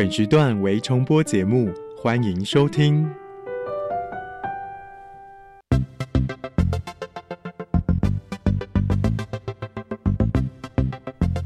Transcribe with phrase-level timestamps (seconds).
[0.00, 3.06] 本时段为重播节目，欢迎收听。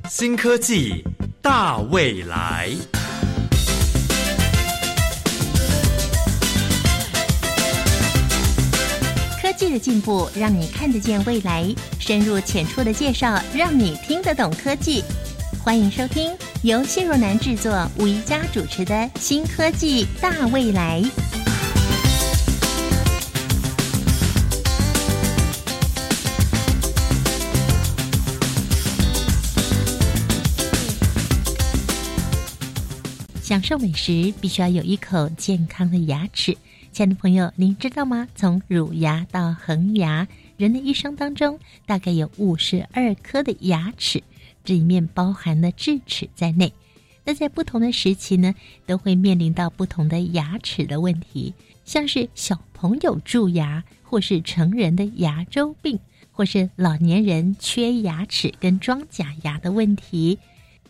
[0.08, 1.04] 新科技
[1.42, 2.70] 大未来，
[9.42, 15.02] 科技的进步让你看得见未来，深入浅出的介绍让你听得懂科技。
[15.64, 16.30] 欢迎收听
[16.64, 21.02] 由谢若楠制作、吴宜佳主持的《新科技大未来》。
[33.42, 36.56] 享受美食，必须要有一口健康的牙齿。
[36.92, 38.26] 亲爱的朋友，您知道吗？
[38.34, 44.22] 从乳牙到恒牙，人的一生当中大概有五十二颗的牙齿，
[44.64, 46.72] 这里面包含了智齿在内。
[47.26, 48.54] 那在不同的时期呢，
[48.86, 55.98] 都会面临到不同的牙齿的问题，像是小朋友蛀牙，或是成人的牙周病，
[56.32, 60.38] 或是老年人缺牙齿跟装假牙的问题。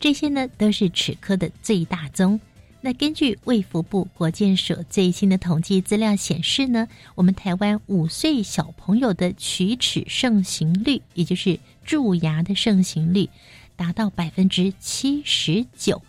[0.00, 2.40] 这些呢都是齿科的最大宗。
[2.80, 13.30] 那根据卫福部国健署最新的统计资料显示呢，我们台湾五岁小朋友的龋齿盛行率，也就是蛀牙的盛行率，
[13.76, 16.02] 达到百分之七十九，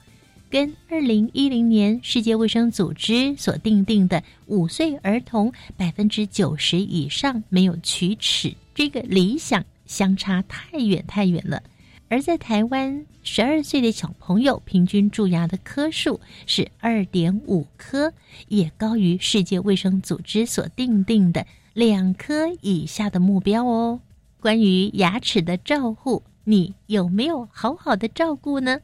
[0.49, 11.63] 跟二零一零年世界卫生组织所定定的五岁儿童百分之九十以上没有龋齿这个理想相差太远太远了。
[12.07, 18.13] 而在台湾，十二岁的小朋友平均蛀牙的颗数是二点五颗，
[18.47, 23.99] 也高于世界卫生组织所定定的两颗以下的目标哦。
[24.39, 28.79] 关于牙齿的照护，你有没有好好的照顾呢？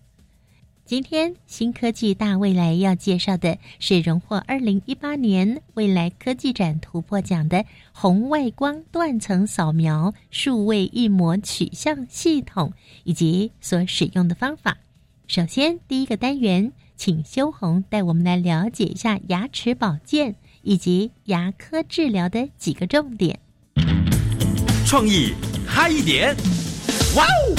[0.83, 12.73] 今天新科技大未来要介绍的是荣获二零一八年未来科技展突破奖的红外光断层扫描数位一模取向系统
[13.03, 14.79] 以及所使用的方法。
[15.27, 23.39] 首先，第一个单元，请修红带我们来了解一下牙齿保健以及牙科治疗的几个重点。
[24.83, 25.33] 创意
[25.65, 26.35] 嗨一点，
[27.13, 27.55] 哇哦！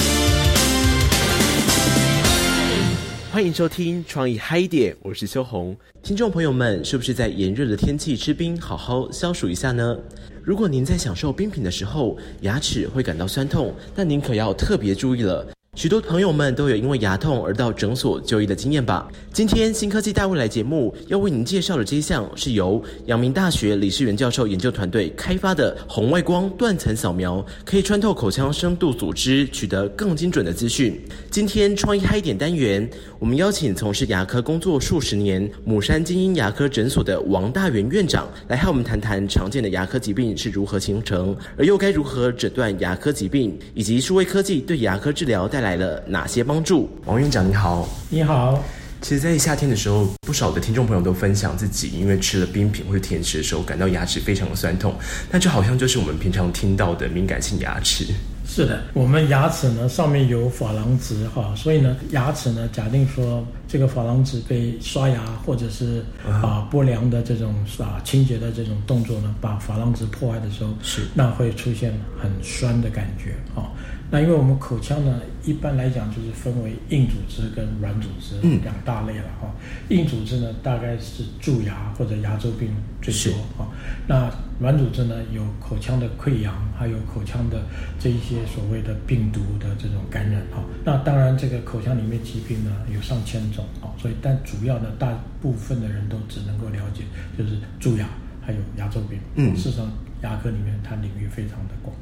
[3.31, 5.77] 欢迎收听创意嗨点，我是秋红。
[6.01, 9.95] 听众朋友们，是不是在炎热的天气吃冰，好好消暑一下呢？
[10.43, 15.45] 如果您在享受冰品的时候，牙齿会感到酸痛，那您可要特别注意了。
[15.75, 19.07] 许多朋友们都有因为牙痛而到诊所就医的经验吧？
[19.33, 31.01] 今天新科技大未来节目要为您介绍的这项，是由阳明大学李世元教授研究团队开发的红外光断层扫描，可以穿透口腔深度组织，取得更精准的资讯。
[31.31, 32.87] 今天创意嗨点单元，
[33.23, 46.89] 我们邀请从事牙科工作数十年、母山精英牙科诊所的王大元院长，来和我们谈谈常见的牙科疾病是如何形成，而又该如何诊断牙科疾病，以及数位科技对牙科治疗带来了哪些帮助？
[47.05, 48.61] 王院长你好，你好。
[48.99, 54.93] 其实，在夏天的时候，不少的听众朋友都分享自己因为吃了冰品或者甜食的时候，感到牙齿非常的酸痛，
[55.31, 58.07] 那就好像就是我们平常听到的敏感性牙齿。
[58.55, 66.67] 是的，我们牙齿呢上面有珐琅质哈，所以呢牙齿呢假定说这个珐琅质被刷牙或者是啊。
[66.69, 71.01] 不良的这种啊清洁的这种动作呢，把珐琅质破坏的时候，是。
[71.15, 73.65] 那会出现很酸的感觉啊。
[74.13, 79.49] 那因为我们口腔呢，一般来讲就是分为硬组织跟软组织两大类了哈。
[79.89, 82.69] 硬组织呢，大概是蛀牙或者牙周病
[83.01, 83.67] 最多哈。
[84.07, 84.29] 那
[84.59, 87.63] 软组织呢，有口腔的溃疡，还有口腔的
[87.99, 90.63] 这一些所谓的病毒的这种感染哈。
[90.85, 97.01] 那当然，这个口腔里面疾病呢有上千种啊，所以但主要呢，大部分的人都只能够了解
[97.35, 98.07] 就是蛀牙
[98.45, 99.17] 还有牙周病。
[99.37, 99.91] 嗯，事实上，
[100.21, 101.95] 牙科里面它领域非常的广。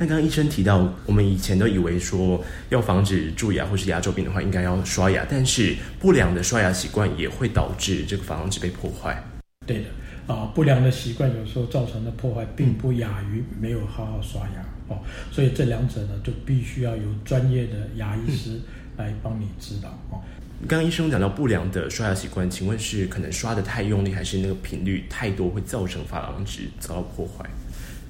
[0.00, 9.20] 那刚刚医生提到，我们以前都以为说要防止蛀牙或是牙周病的话，应该要刷牙，但是不良的刷牙习惯也会导致这个珐琅质被破坏。
[9.66, 15.00] 对的，啊，不良的习惯有时候造成的破坏，并不亚于没有好好刷牙哦。
[15.32, 18.60] 所以这两者呢，就必须要有专业的牙医师
[18.96, 20.22] 来帮你指导哦。
[20.68, 27.44] 刚刚医生讲到不良的刷牙习惯，请问是可能刷的太用力，还是那个频率太多，会造成珐琅质遭到破坏？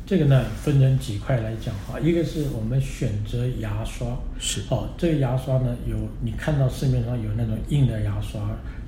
[0.08, 8.40] 这个呢，分成几块来讲哈，一个是我们选择牙刷是哦，这个牙刷呢，有你看到市面上有那种硬的牙刷，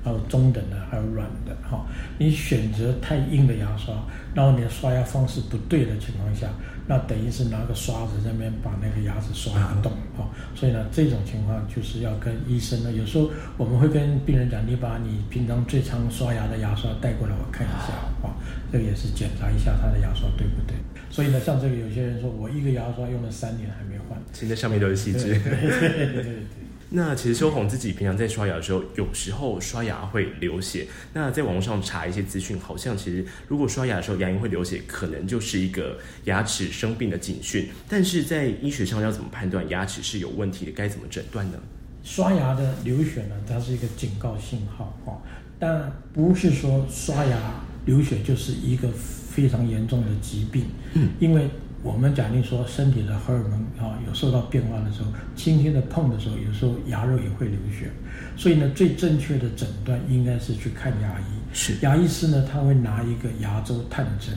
[0.02, 1.54] 还有中等的，还有软的。
[1.70, 1.84] 哈，
[2.16, 3.94] 你选择太硬的牙刷，
[4.34, 6.48] 然后你的刷牙方式不对的情况下，
[6.86, 9.92] 那等于是拿个刷子在那边把那个牙齿刷牙洞。
[10.16, 13.28] 哈，所以呢，这种情况就是要跟医生呢，有时候
[13.58, 17.92] 我们会跟病人讲，你把你平常最常刷牙的牙刷带过来，我看一下。
[18.26, 18.32] 啊，
[18.72, 20.74] 这个也是检查一下他的牙刷对不对。
[21.10, 25.20] 所以呢，像这个有些人说我一个牙刷用了三年还没换，现在上面都是细菌。
[25.22, 26.36] 对对对对。
[26.92, 30.88] 那其实修红自己平常在刷牙的时候，有时候刷牙会流血。
[31.12, 37.68] 那在网络上查一些资讯，好像其实如果刷牙的时候牙龈会流血，可能就是一个牙齿生病的警讯。
[37.88, 40.72] 但是在医学上要怎么判断牙齿是有问题的？
[40.72, 41.58] 该怎么诊断呢？
[42.02, 45.22] 刷牙的流血呢，它是一个警告信号哦，
[45.60, 47.38] 但不是说刷牙
[47.84, 48.88] 流血就是一个
[49.30, 50.64] 非常严重的疾病。
[50.94, 51.48] 嗯，因为。
[51.82, 57.90] 我们假定说身体的荷尔蒙啊有受到变化的时候，轻轻的碰的时候，有时候牙肉也会流血，
[58.36, 61.54] 所以呢，最正确的诊断应该是去看牙医。
[61.54, 64.36] 是牙医师呢，他会拿一个牙周探针，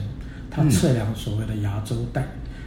[0.50, 2.24] 他测量所谓的牙周带。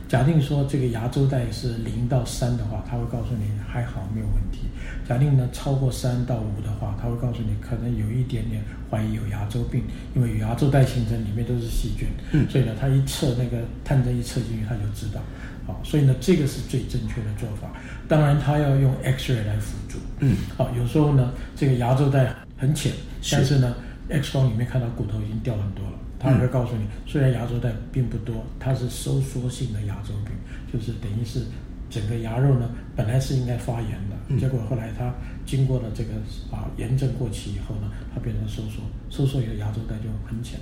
[0.08, 4.67] 假定说这个牙周带是零到三的话，他会告诉你还好没有问题。
[5.08, 8.62] 假定呢超过三到五的话，他会告诉你可能有一点点
[8.92, 9.84] 怀疑有牙周病，
[10.14, 12.08] 因为有牙周袋形成里面都是细菌，
[12.50, 15.22] 所以呢他一测那个探针一测进去他就知道。
[15.66, 17.72] 好，所以呢这个是最正确的做法。
[18.08, 19.98] 当然他要用 X-ray 来辅助。
[20.20, 22.92] 嗯，好，有时候呢这个牙周带很浅，
[23.32, 23.76] 但是呢
[24.10, 25.94] X 光里面看到骨头已经掉很多了。
[26.20, 30.34] 他会告诉你，虽然牙周带并不多，它是收缩性的牙周病，
[30.74, 31.42] 就是等于是
[31.90, 35.14] 整个牙肉呢本来是应该发炎的，结果后来它
[35.46, 36.12] 经过了这个
[36.52, 40.60] 啊炎症过期以后呢，它变成收缩，收缩以后牙周带就很浅，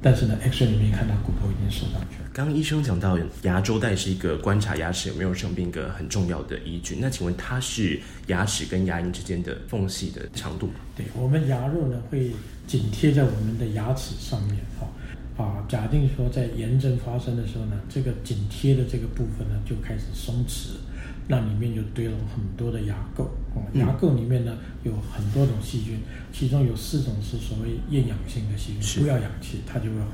[0.00, 2.30] 但是呢 X 光里面看到骨头已经收上去了。
[2.32, 10.74] 刚刚医生讲到牙周带是一个观察牙齿有没有生病一个很重要的依据，那请问它是牙齿跟牙龈之间的缝隙的长度吗？
[10.96, 12.30] 对我们牙肉呢会
[12.66, 14.86] 紧贴在我们的牙齿上面，哈。
[15.38, 20.70] 啊，假定说在炎症发生的时候呢，这个紧贴的这个部分呢就开始松弛，
[21.28, 23.24] 那里面就堆了很多的牙垢。
[23.74, 26.00] 牙垢里面呢有很多种细菌，
[26.32, 30.06] 其中有四种是所谓厌氧性的细菌，不要氧气它就会活。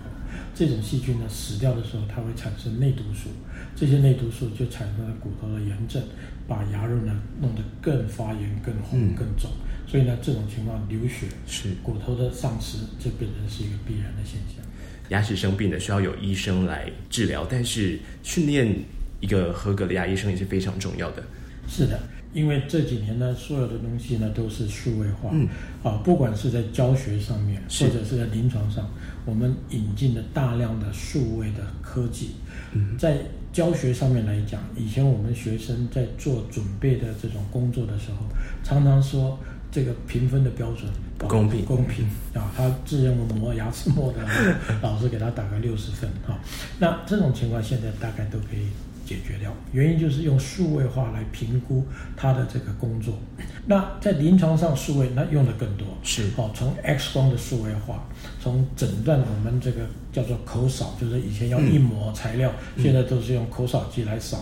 [0.54, 3.30] 这种细菌呢死掉的时候，它会产生内毒素，
[3.74, 6.02] 这些内毒素就产生了骨头的炎症，
[6.46, 9.50] 把牙肉呢弄得更发炎、更红、更肿。
[9.86, 14.62] 所以呢，这种情况流血是骨头的丧失，这变成是一个必然的现象。
[15.10, 18.74] 牙齿生病的需要有医生来治疗，但是训练
[19.20, 21.22] 一个合格的牙医生也是非常重要的。
[21.68, 22.00] 是的，
[22.32, 25.48] 因为这几年呢，所有的东西呢都是数位化，嗯，
[25.82, 28.88] 啊，不管是在教学上面，或者是在临床上，
[29.24, 32.30] 我们引进了大量的数位的科技。
[32.72, 33.18] 嗯，在
[33.52, 38.26] 教学上面来讲，以前我们学生在做准备的这种工作的时候，
[38.62, 39.38] 常常说。
[39.74, 40.88] 这个评分的标准
[41.18, 42.48] 不公平，公平啊！
[42.56, 44.18] 他自认为磨牙齿磨的，
[44.80, 46.38] 老师给他打个六十分啊。
[46.78, 48.68] 那这种情况现在大概都可以
[49.04, 51.84] 解决掉，原因就是用数位化来评估
[52.16, 53.18] 他的这个工作。
[53.66, 58.06] 那在临床上，数位那用的更多是哦，从 X 光的数位化，
[58.40, 59.80] 从诊断我们这个
[60.12, 64.40] 叫做口扫，就是以前要一模材料，现在都是用口扫机来扫。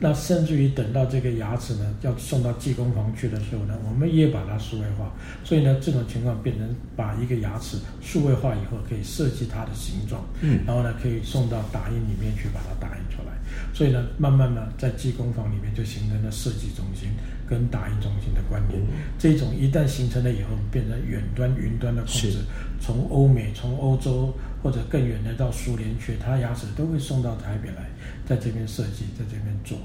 [0.00, 5.12] 那甚至于等到这个牙齿呢要送到技工房去的时候呢，我们也把它数位化。
[5.44, 13.32] 所以呢，这种情况变成把一个牙齿数位化以后，可以设计它的形状，嗯，然后呢可以送到打印里面去把它打印出来。
[13.72, 17.08] 所以呢，慢慢呢在技工房里面就形成了设计中心
[17.48, 18.80] 跟打印中心的观念。
[19.18, 22.38] 这种一旦形成了以后，变成远端云端的控制，
[22.80, 27.90] 从欧美、从欧洲或者更远的到苏联去，他牙齿都会送到台北来。
[28.24, 29.76] 在这边设计，在这边做。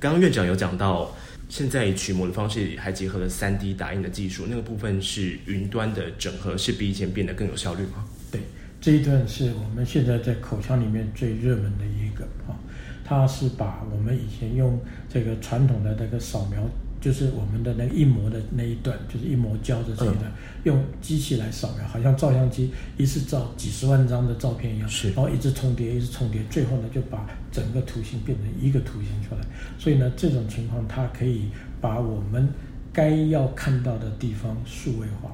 [0.00, 1.12] 刚刚院长有讲到，
[1.48, 8.04] 现在取模的方式还结合了三 D 打印的技术，那个部分是云端的整合，是比以前变得更有效率吗？
[8.32, 8.40] 对，
[8.80, 12.58] 这一段是我们现在在口腔里面最热门的一个啊，
[13.04, 16.68] 它是把我们以前用这个传统的那个扫描。
[17.04, 20.32] 就是我们的那个印模的那一段，就是印模胶的这一段，
[20.62, 29.42] 用机器来扫描，好像照相机一次照几十万张的照片一样，是，然后一直重叠，一直重叠，最后呢就把整个图形变成一个图形出来。
[29.78, 32.48] 所以呢，这种情况它可以把我们
[32.90, 35.30] 该要看到的地方数位化。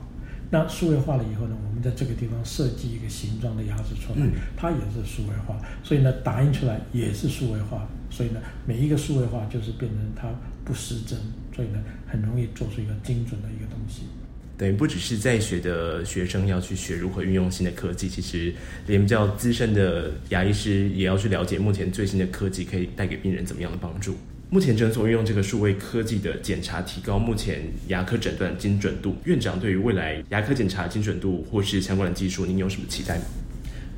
[0.51, 5.57] 那数位化了以后呢，我们在这个地方设计一个形状的牙齿出来，它也是数位化。
[5.85, 7.87] 所以呢，打印出来也是数位化。
[8.11, 10.29] 所以呢，每一个数位化就是变成它
[10.65, 11.17] 不失真。
[11.61, 14.05] 所以呢，很容易做出一个精准的一个东西。
[14.57, 18.51] 等于不只是在学的学生要去学如何运用新的科技，其实
[18.87, 24.17] 连比较资深的牙医师也要去了解目前最新的科技可以带给病人怎么样的帮助。
[24.49, 29.15] 目前诊所运用这个数位科技的检查，提高目前牙科诊断精准度。
[29.25, 33.25] 院长对于未来牙科检查精准度或是相关的技术，您有什么期待吗？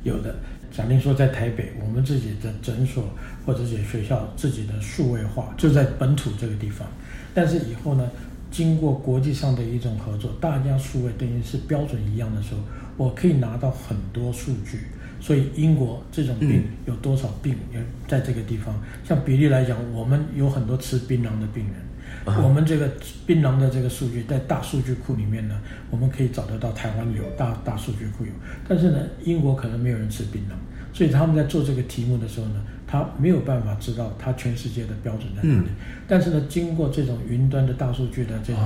[0.03, 0.35] 有的，
[0.75, 3.09] 假定说在台北，我们自己的诊所
[3.45, 6.85] 或者是学校自己的数位化，就在本土这个地方。
[7.33, 8.09] 但是以后呢，
[8.51, 12.59] 经过国际上的一种合作，大家数位等于是标准一样的时候，
[12.97, 14.79] 我可以拿到很多数据。
[15.19, 18.75] 所以英国这种病有多少病也在这个地方？
[19.05, 22.91] 像比例来讲，我们有很多吃槟榔的病人，我们这个
[23.25, 25.57] 槟榔的这个数据在大数据库里面呢，
[25.89, 28.31] 我们可以找得到台湾有大大数据库有，
[28.67, 30.53] 但是呢，英国可能没有人吃槟榔，
[30.93, 32.61] 所以他们在做这个题目的时候呢。
[32.85, 35.67] 他没有办法知道他全世界的标准在哪里，
[36.07, 38.61] 但是呢，经过这种云端的大数据的这种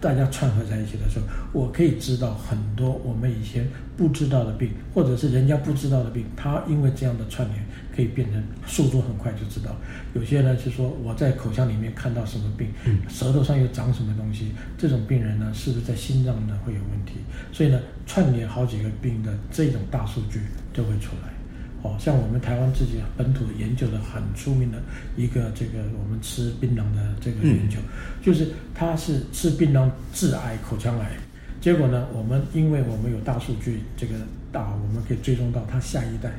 [0.00, 3.64] 大家串合在一起的时候，我可以知道很多我们以前
[3.96, 9.76] 不知道的病，或者是人家不知道的病，他因为这样的串联可以变成速度很快就知道。
[10.12, 12.66] 有些呢是说我在口腔里面看到什么病，
[13.08, 17.20] 舌头上又长什么东西，这种病人呢是不是在心脏呢会有问题？
[17.52, 20.40] 所以呢，串联好几个病的这种大数据
[20.72, 21.37] 就会出来。
[21.82, 24.78] 哦，像我们台湾自己本土研究的很出名的
[25.16, 27.78] 一个这个我们吃槟榔的这个研究，
[28.20, 31.12] 就是它是吃槟榔致癌口腔癌，
[31.60, 34.14] 结果呢，我们因为我们有大数据，这个
[34.50, 36.32] 大我们可以追踪到他下一代，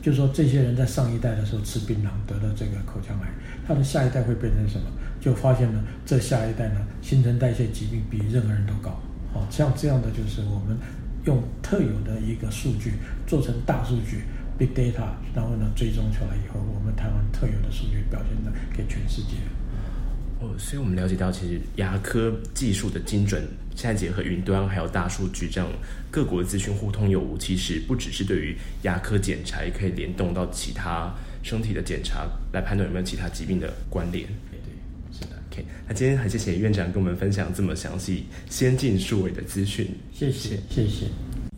[0.00, 3.28] 就说这些人在上一代的时候吃槟榔得了这个口腔癌，
[3.66, 4.86] 他的下一代会变成什么？
[5.20, 8.90] 就发现呢，这下一代呢新陈代谢疾病比任何人都高。
[9.34, 10.78] 哦，像这样的就是我们
[11.24, 12.92] 用特有的一个数据
[13.26, 14.22] 做成大数据。
[14.58, 19.36] Big data，然后呢，追踪出来以后，我们台湾特有的数据表现的给全世界。
[20.40, 23.42] 哦，所以我们了解到，其实牙科技术的精准，
[23.74, 25.68] 现在结合云端还有大数据，这样
[26.10, 31.12] 各国资讯互通有无，其实不只是对于牙科检查，也可以联动到其他
[31.42, 34.26] 身体的检查，来判断有没有其他疾病的关联。
[34.50, 35.36] 对对，是的。
[35.50, 39.88] OK，那今天很谢谢院长跟我们分享这么详细、先进数位的资讯。
[40.12, 41.06] 谢谢，谢谢。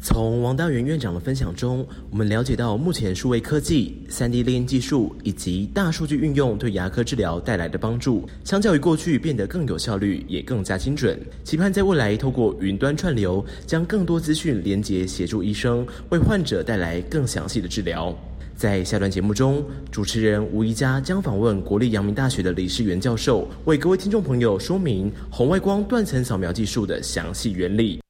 [0.03, 11.21] 从王大元院长的分享中，我们了解到目前数位科技、三 D 列印技术以及大数据运用对牙科治疗带来的帮助，相较于过去变得更有效率，也更加精准。
[11.45, 18.17] 期盼在未来透过云端串流，将更多资讯连接，协助医生为患者带来更详细的治疗。
[18.57, 28.01] 在下段节目中，主持人吴宜佳将访问国立阳明大学的李世元教授，为各位听众朋友说明红外光断层扫描技术的详细原理。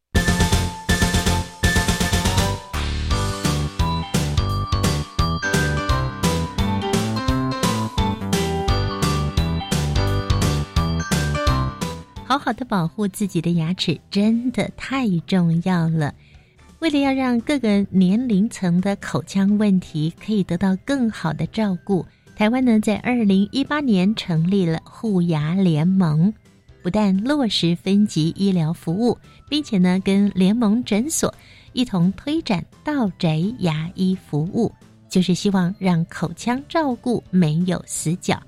[12.50, 16.12] 好的保护自己的牙齿真的太重要了。
[16.80, 22.04] 为了要让各个年龄层的口腔问题可以得到更好的照顾，
[22.34, 26.34] 台湾呢在二零一八年成立了护牙联盟，
[26.82, 29.16] 不但落实分级医疗服务，
[29.48, 31.32] 并且呢跟联盟诊所
[31.72, 34.72] 一同推展到宅牙医服务，
[35.08, 38.42] 就是希望让口腔照顾没有死角。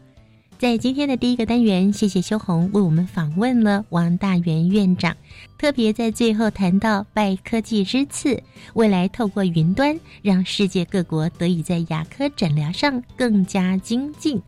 [0.62, 5.16] 在今天的第一个单元，谢谢修红为我们访问了王大元院长，
[5.58, 8.40] 特别在最后谈到拜科技之赐，
[8.74, 14.40] 未来透过云端，让世界各国得以在牙科诊疗上更加精进。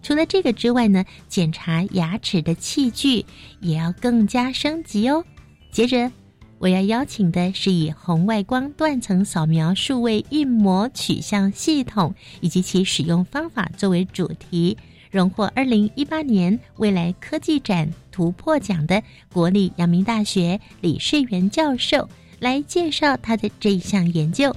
[0.00, 3.26] 除了这个之外呢，检查牙齿的器具
[3.58, 5.24] 也要更加升级哦。
[5.72, 6.12] 接着
[6.60, 14.78] 我要邀请的是以红外光断层扫描数位印模取向系统以及其使用方法作为主题。
[15.18, 22.08] 荣获二零一八年未来科技展突破奖的国立阳明大学李世元教授
[22.38, 24.54] 来介绍他的这一项研究。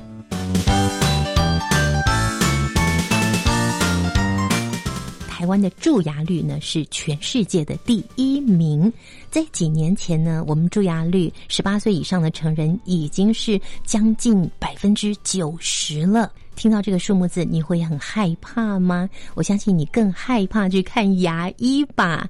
[5.42, 8.94] 台湾的蛀牙率呢是全世界的第一名，
[9.32, 16.32] 在几年前呢，我们蛀牙率十八岁以上的成人已经是将近百分之九十了。
[16.56, 19.10] 听到这个数目字，你会很害怕吗？
[19.34, 22.30] 我相信你更害怕去看牙医吧。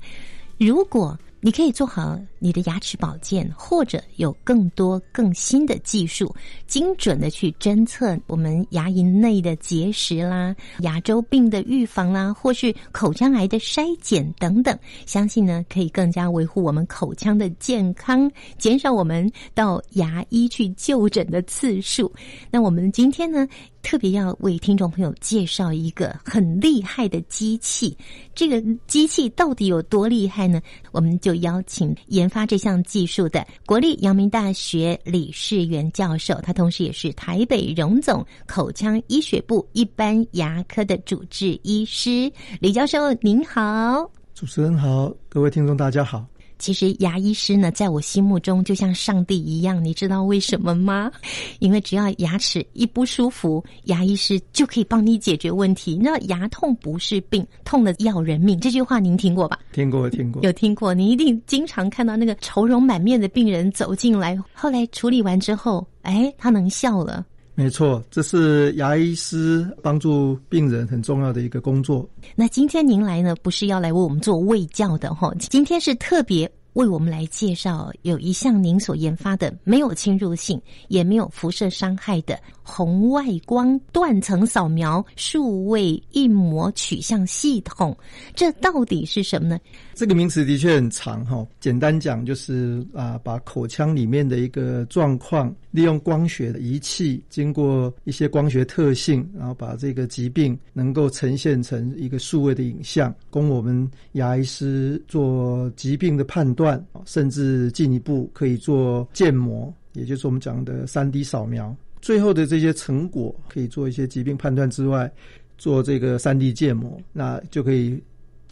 [0.58, 6.34] 如果你可以做好你的牙齿保健，或者有更多更新的技术，
[6.68, 22.12] 精准的去侦测我们牙龈内的结石啦、牙周病的预防啦，或是口腔癌的筛检等等，相信呢可以更加维护我们口腔的健康，减少我们到牙医去就诊的次数。
[22.52, 23.48] 那我们今天呢？
[23.82, 27.98] 特别要为听众朋友介绍一个很厉害的机器，
[28.34, 30.62] 这个机器到底有多厉害呢？
[30.92, 42.32] 我们就邀请研发这项技术的国立阳明大学李世元教授，他同时也是台北荣总口腔医学部一般牙科的主治医师。
[42.60, 46.26] 李教授您好，主持人好，各位听众大家好。
[46.62, 51.12] 其实牙医师呢，在我心目中就像上帝一样，你知道为什么吗？
[51.58, 55.98] 因为只要牙齿一不舒服，牙医师就可以帮你解决问题。
[55.98, 59.58] 你知道牙痛不是病，痛的要人命，这句话您听过吧？
[59.74, 60.94] 听过，听过，有听过。
[60.94, 67.26] 你一定经常看到那个愁容满面的病人走进来，后来处理完之后，哎，他能笑了。
[67.54, 72.10] 没错，这是牙医师帮助病人很重要的一个工作。
[72.36, 75.32] 那今天您来呢，不是要来为我们做卫教的哈？
[75.38, 82.40] 今天是特别为我们来介绍有一项您所研发的没有侵入性也没有辐射伤害的
[82.72, 87.96] 红外光断层扫描数位印模取向系统，
[88.34, 89.60] 这到底是什么呢？
[89.94, 111.76] 这个名词的确很长哈，简单讲就是啊，把口腔里面的一个状况，利用光学的仪器，经过一些光学特性，然后把这个疾病能够呈现成一个数位的影像，供我们牙医师做疾病的判断，甚至进一步可以做建模，也就是我们讲的三 D 扫描。
[112.02, 115.12] 最后的这些成果可以做一些疾病判断之外，
[115.58, 118.02] 做这个三 D 建模，那就可以。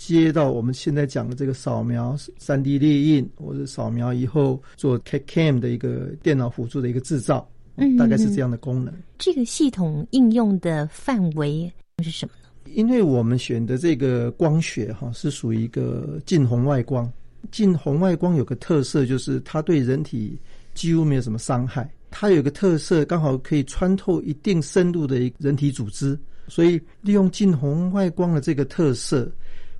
[0.01, 8.93] 接到我们现在讲的这个扫描、三 D 列印，或者扫描以后做 CAD/CAM 的一个电脑辅助的一个制造，嗯，大概是这样的功能。
[9.17, 11.69] 这个系统应用的范围
[12.01, 12.71] 是什么呢？
[12.73, 17.11] 因为我们选的这个光学哈是属于一个近红外光，
[17.51, 20.39] 近红外光有个特色就是它对人体
[20.73, 29.31] 几乎没有什么伤害，它有个特色刚好可以穿透一定深度的人体组织，所以利用近红外光的这个特色。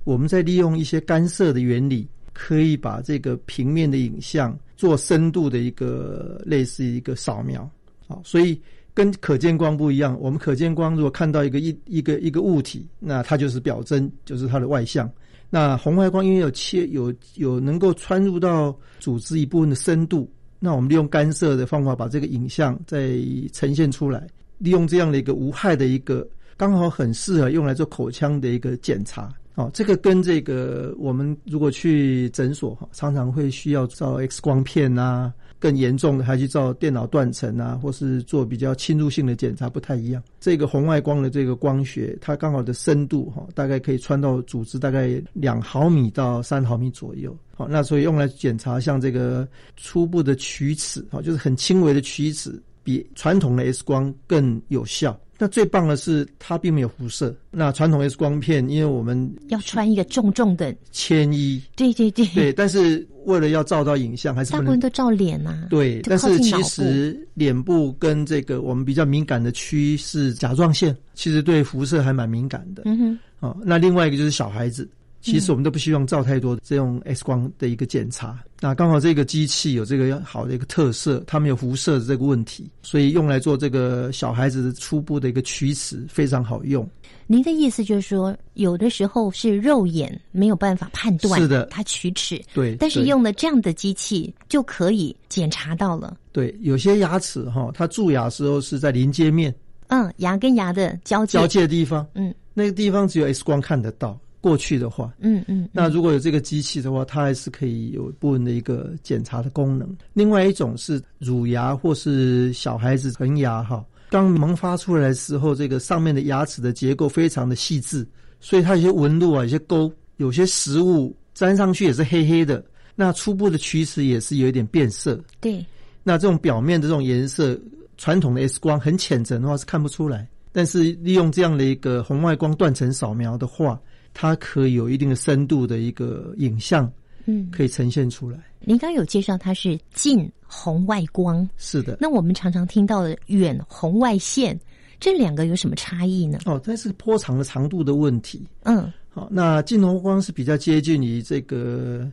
[0.04, 7.70] 我们在利用一些干涉的原理，可以把这个平面的影像做深度的一个类似一个扫描，
[8.08, 8.58] 好，所以
[8.94, 10.16] 跟可见光不一样。
[10.18, 15.08] 我们可见光如果看到一个一一个一个物体，那它就是表征，就是它的外向。
[15.50, 20.30] 那红外光因为有切有有能够穿入到组织一部分的深度，
[20.60, 23.14] 那我们利用干涉的方法把这个影像再
[23.52, 24.26] 呈现出来，
[24.58, 26.24] 利用这样的一个无害的一个，
[26.56, 29.32] 刚好很适合用来做口腔的一个检查。
[29.56, 40.20] 哦，这个跟这个我们如果去诊所哈，常常会需要照 X 光片啊，更严重的还去照电脑断层啊，或是做比较侵入性的检查不太一样。
[40.40, 47.36] 这个红外光的这个光学，它刚好的深度哈，大概可以穿到组织大概两毫米到三毫米左右。
[47.54, 55.16] 好，那所以用来检查像这个初步的龋齿，好，就是很轻微的龋齿，比传统的 X 光更有效。
[55.40, 57.34] 那最棒的是，它并没有辐射。
[57.50, 62.52] 那传统 X 光片，因为我们要穿一个重重的铅衣，对对对，对。
[62.52, 65.66] 但是为了要照到影像，还是大部分都照脸呐。
[65.70, 72.82] 对，但是其实脸部跟这个我们比较敏感的区是甲状腺，其实对辐射还蛮敏感的。
[72.84, 73.18] 嗯哼。
[73.40, 74.86] 哦，那另外一个就是小孩子。
[75.20, 78.38] 其实我们都不希望照太多这种 X 光的一个检查。
[78.60, 86.88] 那刚好这个机器有这个好的一个特色，它没有辐射的这个问题，所以用来做这个小孩子的初步的一个取齿非常好用。
[87.26, 96.16] 您的意思就是说，有的时候是肉眼没有办法判断，是的，它龋齿，对，但是用了这样的机器就可以检查到了。
[96.32, 99.54] 对，有些牙齿哈，它蛀牙时候是在临接面，
[99.88, 104.18] 嗯，牙跟牙的交界交界的地方，嗯，那个地方只有 X 光看得到。
[104.40, 109.94] 过去的话，嗯嗯，那如果有这个机器的话，它还是可以有部分的一个检查的功能。
[110.14, 118.06] 另外一种是乳牙或是小孩子恒牙哈，刚萌发出来的时候，这个上面的牙齿的结构非常的细致，
[118.40, 122.64] 所以它有些纹路啊，有些沟，有些食物粘上去也是黑黑的。
[122.96, 125.22] 那初步的龋齿也是有一点变色。
[125.38, 125.62] 对，
[126.02, 127.58] 那这种表面的这种颜色，
[127.98, 133.78] 传统的 X 光很浅层的话是看不出来，但是利用这样的一个红外光断层扫描的话。
[134.12, 136.90] 它可以有一定的深度的一个影像，
[137.26, 138.38] 嗯，可以呈现出来。
[138.60, 141.96] 您刚有介绍它是近红外光，是的。
[142.00, 144.58] 那我们常常听到的远红外线，
[144.98, 146.40] 这两个有什么差异呢？
[146.44, 148.46] 哦，这是波长的长度的问题。
[148.64, 152.06] 嗯，好，那近红光是比较接近于这个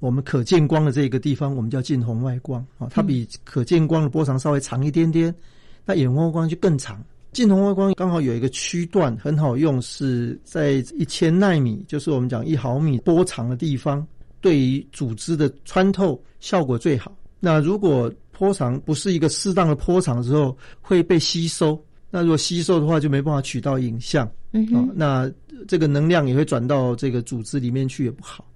[0.00, 5.32] 我们可见光的这个地方，我们叫近红外光啊，它比可见光的波长稍微长一点点，
[5.84, 7.00] 那远红外光就更长。
[7.32, 14.06] 近红外光刚好有一个区段很好用，是在一千纳米，就是我们讲一毫米波长的地方，
[14.42, 17.10] 对于组织的穿透效果最好。
[17.40, 21.82] 那如果波长不是一个适当的波长的时候，会被吸收。
[22.10, 24.30] 那如果吸收的话，就没办法取到影像。
[24.52, 25.32] 嗯啊，那
[25.66, 28.46] 这个能量也会转到这个组织里面去，也不好。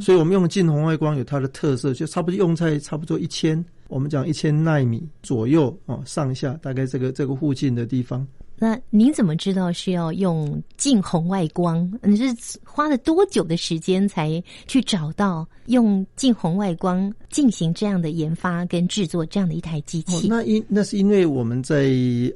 [0.00, 3.62] 所以我们用近红外光有它的特色，就差不多用在差不多一千。
[3.88, 11.90] 我们讲一千纳米左右哦，上下大概这个这个附近的地方，那您怎么知道是要用近红外光？
[12.02, 12.24] 你是
[12.64, 20.28] 花了多久的时间才去找到用近红外光进行这样的研发跟制作这样的一台机哦，器？
[20.28, 21.90] 那因那是因为我们在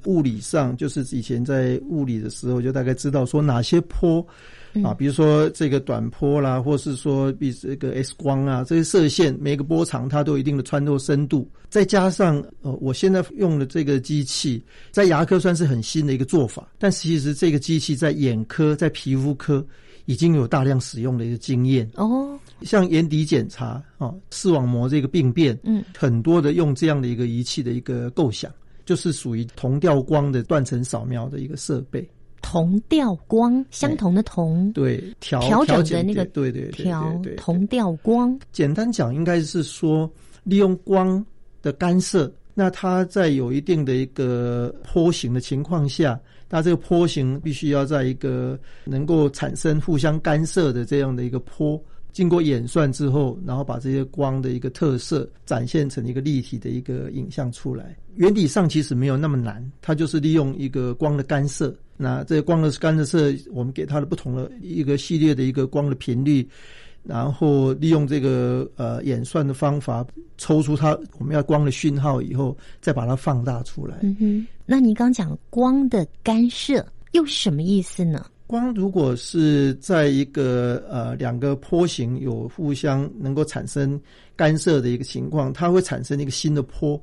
[0.06, 4.26] 物理上，就是以前在物理的时候，就大概知道说哪些波
[4.82, 19.64] 啊，比如说这个短波啦，或是说比这个 X 光啊，这些射线每个波长它都有一定的穿透深度，再加上呃，我现在用的这个机器在牙科算是很新的一个做法，但其实这个机器在眼科、在皮肤科
[20.06, 21.88] 已经有大量使用的一个经验。
[21.96, 28.50] 哦，像眼底检查啊、视网膜这个病变，嗯，很多的用这样的一个仪器的一个构想，
[28.86, 32.08] 就是属于同调光的断层扫描的一个设备。
[32.42, 40.10] 同调光，相同的同，对，调调整的那个对对对调同调光，简单讲，应该是说
[40.42, 41.24] 利用光
[41.62, 51.82] 的干涉，那它在有一定的一个坡形的情况下，那这个坡形必须要在一个能够产生互相干涉的这样的一个波。
[52.12, 57.96] 经过演算之后，然后把这些光的一个特色展现成一个立体的一个影像出来。
[58.16, 61.74] 原理上其实没有那么难，它就是利用一个光的干涉。
[61.96, 66.46] 那这个光的干涉，我们给它的不同的一个系列的一个光的频率，
[67.02, 70.04] 然后利用这个呃演算的方法
[70.36, 73.98] 抽出它我们要光的讯号以后，再把它放大出来。
[74.02, 74.46] 嗯哼。
[74.66, 78.26] 那你刚讲光的干涉又是什么意思呢？
[78.52, 83.98] 光如果是在一个呃两个波形有互相能够产生
[84.36, 87.02] 干涉的一个情况，它会产生一个新的坡。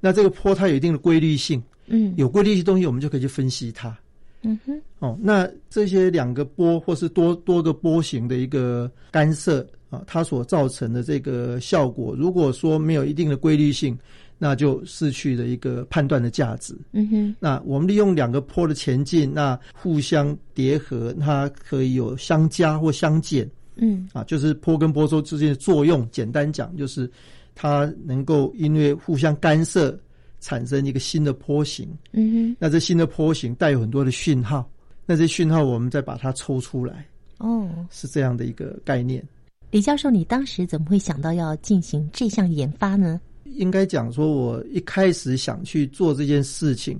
[0.00, 3.96] 那这个坡它有一定的规律性，嗯有规律性东西我们就可以去分析它。
[4.42, 13.96] 嗯哼，哦，那这些两个波或是多多个波形的一个干涉啊，它所造成的这个效果，如果说没有一定的规律性，
[14.44, 16.76] 那就失去了一个判断的价值。
[16.90, 26.04] 嗯哼，那我们利用两个坡的前进，那互相叠合，它可以有相加或相减嗯啊，就是坡跟坡周之间的作用。
[26.10, 27.08] 简单讲，就是
[27.54, 29.96] 它能够因为互相干涉，
[30.40, 31.88] 产生一个新的坡形。
[32.10, 34.68] 嗯哼，那这新的坡形带有很多的讯号，
[35.06, 37.06] 那这讯号我们再把它抽出来，
[37.38, 39.24] 哦，是这样的一个概念。
[39.70, 43.20] 李教授，你当时怎么会想到要进行这项研发呢？
[43.56, 46.98] 应该讲说，我一开始想去做这件事情，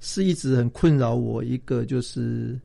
[0.00, 2.58] 是一直很困扰我一个，就是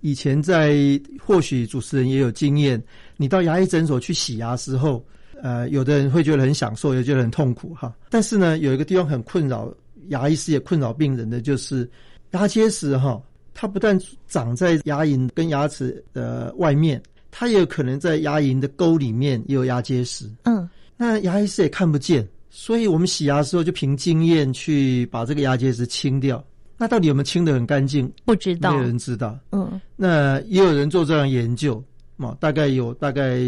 [0.00, 2.82] 以前在或许主持人也有经验，
[3.16, 5.04] 你到牙医诊所去洗牙时候，
[5.42, 7.94] 呃，有的人会觉得很享受，也觉得很痛苦哈。
[8.10, 9.74] 但是呢，有一个地方很困扰
[10.08, 11.88] 牙医师也困扰病人的，就是
[12.32, 13.20] 牙结石哈，
[13.54, 20.30] 它不但长在牙龈跟牙齿的外面，它也有可能在牙龈的沟里面也有牙结石。
[20.44, 26.42] 嗯那牙医师也看不见，所以我们洗牙的时候就凭经验去把这个牙结石清掉。
[26.78, 28.10] 那到底有没有清的很干净？
[28.24, 29.36] 不知道没有人知道。
[29.50, 31.82] 嗯那也有人做这样研究，
[32.16, 33.40] 嘛，大概有大概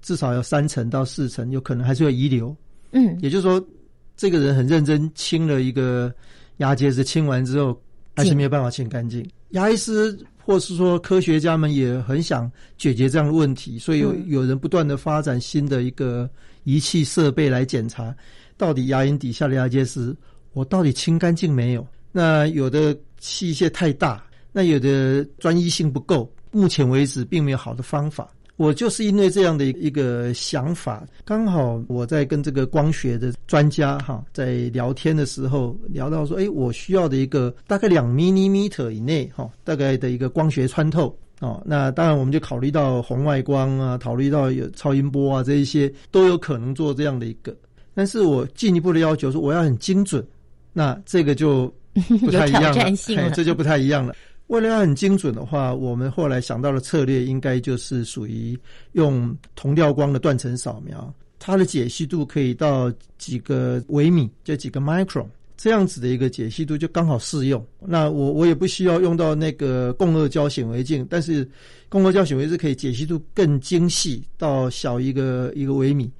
[0.00, 2.56] 至少有三成到四成，有可能还是有遗留。
[2.92, 3.60] 嗯也就是说，
[4.16, 6.14] 这个人很认真清了一个
[6.58, 7.76] 牙结石，清完之后
[8.14, 9.28] 还是没有办法清干净。
[9.50, 16.30] 牙医师或是说科学家们也很想解决这样的问题，所以有嗯有人不断的发展新的一个
[16.68, 18.14] 仪器设备来检查，
[18.58, 20.14] 到底牙龈底下的牙结石
[20.52, 21.86] 我到底清干净没有？
[22.12, 28.28] 那有的器械太大，那有的专一性不够，目前为止并没有好的方法。
[28.56, 41.62] 我就是因为这样的一个想法，刚好我在跟这个光学的专家哈在聊天的时候，聊到说，哎，我需要的一个大概两 millimeter 以内哈，大概的一个光学穿透哦。
[41.64, 47.56] 那当然我们就考虑到红外光啊，考虑到有超音波啊这一些都有可能做这样的一个。
[47.94, 50.24] 但是我进一步的要求是，我要很精准，
[50.72, 51.66] 那这个就
[52.24, 54.14] 不太一样了，这就不太一样了。
[54.46, 58.58] 为了要很精准的话，我们后来想到的策略应该就是属于
[58.92, 65.26] 用同调光的断层扫描，它的解析度可以到几个微米，就几个 micron
[65.58, 67.62] 这样子的一个解析度就刚好适用。
[67.80, 71.46] 那我我也不需要用到那个共轭焦显微镜，但是
[71.88, 76.10] 共轭焦显微镜可以解析度更精细到小一个一个微米，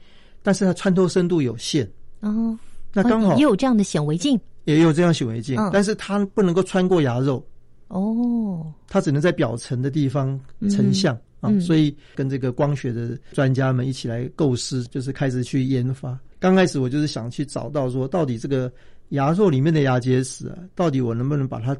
[0.42, 1.88] 但是它穿透深度有限。
[2.20, 2.58] 哦，
[2.92, 7.42] 那刚好哦也有这样的显微镜也有这样显微镜，嗯但是它不能够穿过牙肉。
[7.86, 16.18] 哦，它只能在表层的地方成像、啊，嗯所以跟这个光学的专家们一起来构思，就是开始去研发。
[16.40, 18.70] 刚开始我就是想去找到说，到底这个
[19.10, 21.76] 牙肉里面的牙结石啊，到底我能不能把它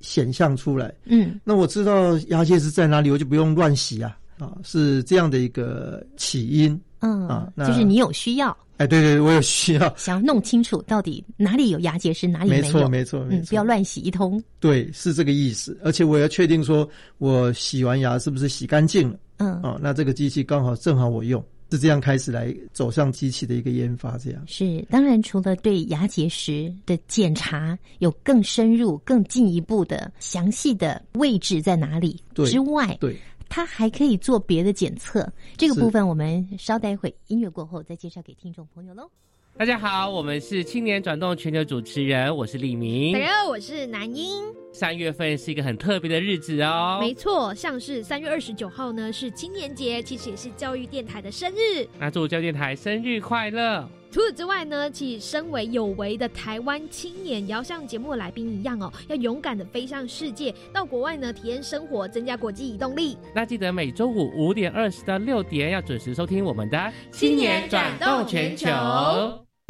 [0.00, 0.92] 显像出来？
[1.04, 6.80] 嗯那我知道牙结石在哪里，我就不用乱洗啊，啊，是这样的一个起因。
[7.02, 12.64] 嗯啊那就是你有需要，哎，对对，我有需要，想要弄清楚到底哪里有牙结石，哪里没有。
[12.64, 14.42] 错没错没嗯，错不要乱洗一通。
[14.58, 15.78] 对，是这个意思。
[15.82, 24.42] 而且我要确定说我洗完牙是不是洗干净了嗯，哦，那这个机器刚好正好我用，是这样开始来走上机器的一个研发，这样。
[24.46, 33.16] 是，当然除了对牙结石的检查有更深入、更进一步的详细的位置在哪里之外，对，
[33.48, 35.30] 它还可以做别的检测。
[35.56, 39.08] 这个部分我们稍待会音乐过后再介绍给听众朋友喽。
[39.56, 43.18] 大家好，我们是青年转动全球主持人，我是李明大。
[43.18, 44.42] 家好，我是南英。
[44.72, 51.86] 三月份是一个很特别的日子哦，没错，像是三月二十九号呢是青年节，其实也是教育电台的生日。
[51.98, 53.86] 那祝教育电台生日快乐！
[54.10, 63.16] 除此之外呢，其实身为有为的台湾青年，也要像节目的来宾一样哦，要勇敢的飞向世界，到国外呢体验生活，增加国际移动力。
[63.32, 68.68] 那记得每周五五点二十到六点要准时收听我们的青年转动全球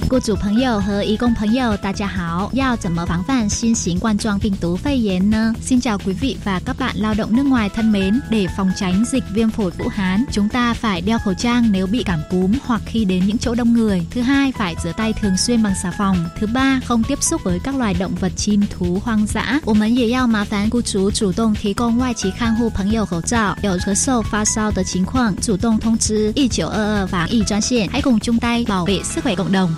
[0.10, 2.50] 雇主朋友和义工朋友，大家好！
[2.54, 5.54] 要怎么防范新型冠状病毒肺炎呢?
[5.62, 8.22] Xin chào quý vị và các bạn lao động nước ngoài thân mến.
[8.30, 11.88] Để phòng tránh dịch viêm phổi Vũ Hán, chúng ta phải đeo khẩu trang nếu
[11.88, 14.06] bị cảm cúm hoặc khi đến những chỗ đông người.
[14.12, 16.30] Thứ hai, phải rửa tay thường xuyên bằng xà phòng.
[16.39, 19.60] Thứ ba, không tiếp xúc với các loài động vật chim thú hoang dã.
[19.65, 23.58] 我们也要麻烦雇主主动提供外籍看护朋友口罩。
[23.63, 27.89] 有咳嗽、发烧的情况，主动通知一九二二防疫专线。
[27.89, 29.76] Hãy cùng chung tay bảo vệ sức khỏe cộng đồng.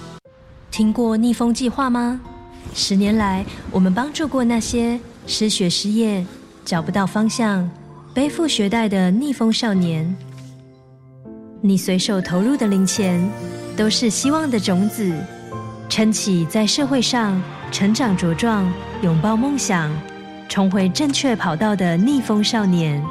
[0.73, 2.19] 听过逆风计划吗？
[2.73, 6.25] 十年来，我们帮助过那些失学、失业、
[6.65, 7.69] 找不到方向、
[8.15, 10.17] 背负学贷的逆风少年。
[11.61, 13.23] 你随手投入的零钱，
[13.77, 15.15] 都是希望的种子，
[15.91, 18.67] 撑起在社会上成长茁壮、
[19.03, 19.95] 拥抱梦想、
[20.49, 23.05] 重回正确跑道的逆风少年。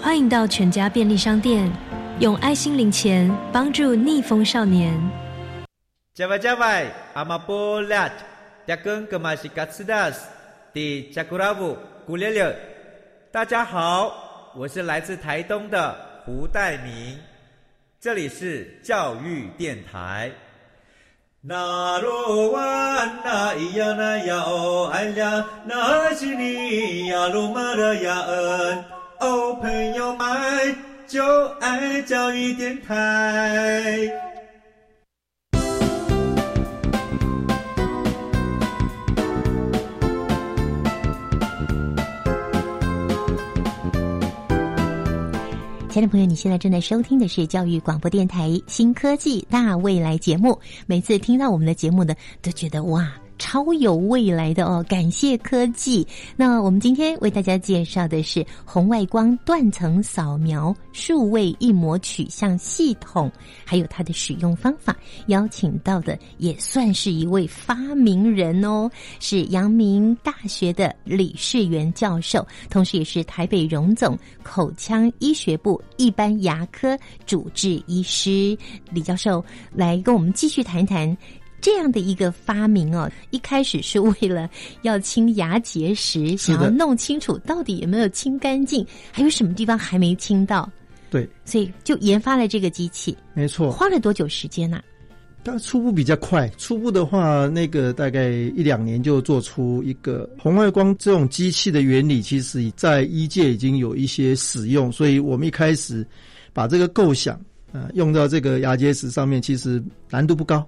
[0.00, 1.68] 欢迎到全家便利商店，
[2.20, 4.96] 用爱心零钱帮助逆风少年。
[6.18, 8.10] 加外加外，阿玛波拉，
[8.66, 10.26] 扎根格玛西卡斯达斯，
[10.72, 12.58] 迪加古拉布古列列。
[13.30, 17.16] 大家好，我是来自台东的胡代明，
[18.00, 20.28] 这里是教育电台。
[21.40, 22.60] 那罗哇
[23.24, 28.84] 那咿呀那呀哦哎呀，那是你呀鲁玛的呀恩
[29.20, 30.76] 哦，朋友们
[31.06, 34.27] 就爱教育电台。
[45.90, 50.58] 亲爱的朋友，你现在正在收听的是教育广播电台新科技大未来节目。
[50.86, 53.10] 每次听到我们的节目呢，都觉得哇。
[53.38, 54.84] 超有未来的哦！
[54.88, 56.06] 感谢科技。
[56.36, 63.30] 那我们今天为大家介绍的是红外光断层扫描数位一模取像系统，
[63.64, 64.96] 还有它的使用方法。
[65.28, 78.56] 邀请到的也算是一位发明人哦，是阳明大学的李世元教授，同时也是台北荣总口腔医学部一般牙科主治医师
[78.90, 81.16] 李教授，来跟我们继续谈谈。
[81.68, 84.48] 这样的一个发明哦，一开始是为了
[84.80, 90.66] 要清牙结石，想要弄清楚到底有没有清干净，还有什么地方还没清到，
[91.10, 93.14] 对，所以就研发了这个机器。
[93.34, 94.82] 没错，花了多久时间呢、啊？
[95.42, 106.04] 但初步比较快，初步的话，那个大概一两年就做出一个红外光这种机器的原理，其实在医界已经有一些使用，所以我们一开始
[106.54, 107.36] 把这个构想
[107.72, 110.66] 啊、呃、用到这个牙结石上面，其实难度不高。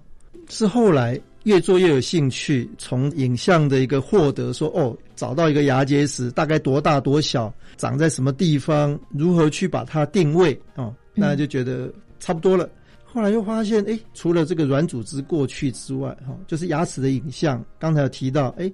[0.50, 12.68] 是后来越做越有兴趣，从影像的一个获得说，哦，找到一个牙结石大概多大多小，长在什么地方，如何去把它定位哦，那就觉得差不多了。
[13.04, 18.70] 后来又发现，哎，除了这个软组织过去之外，哈、哦，就是牙齿的影像，刚才有提到，哎，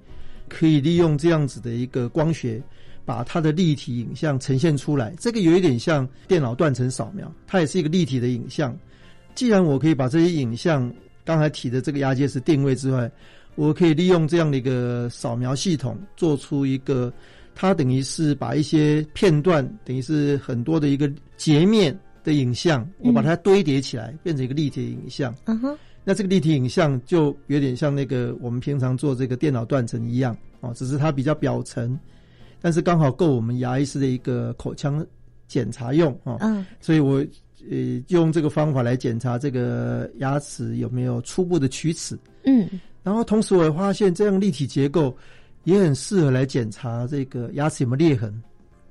[0.49, 2.61] 可以利用这样子的一个光学，
[3.05, 5.13] 把它的立体影像呈现出来。
[5.17, 8.77] 这个有一点像电脑断层扫描，它也是一个立体的影像。
[9.33, 10.91] 既然我可以把这些影像
[11.27, 13.11] 刚才提的这个牙结石定位之外，
[13.55, 17.11] 我可以利用这样的一个扫描系统，做出一个，
[17.53, 25.35] 它等于是把一些片段，等于是很多的一个截面的影像，我把它堆叠起来，变成一个立体影像。
[25.47, 31.99] 嗯哼，那这个立体影像就有点像那个我们平常做这个电脑断层一样哦，只是它比较表层，
[32.61, 35.05] 但是刚好够我们牙医师的一个口腔
[35.45, 36.37] 检查用哦。
[36.39, 37.21] 嗯，所以我。
[37.69, 42.17] 呃，用这个方法来检查这个牙齿有没有初步的龋齿。
[42.45, 42.67] 嗯，
[43.03, 45.15] 然后同时我也发现这样立体结构
[45.63, 48.33] 也很适合来检查这个牙齿有没有裂痕。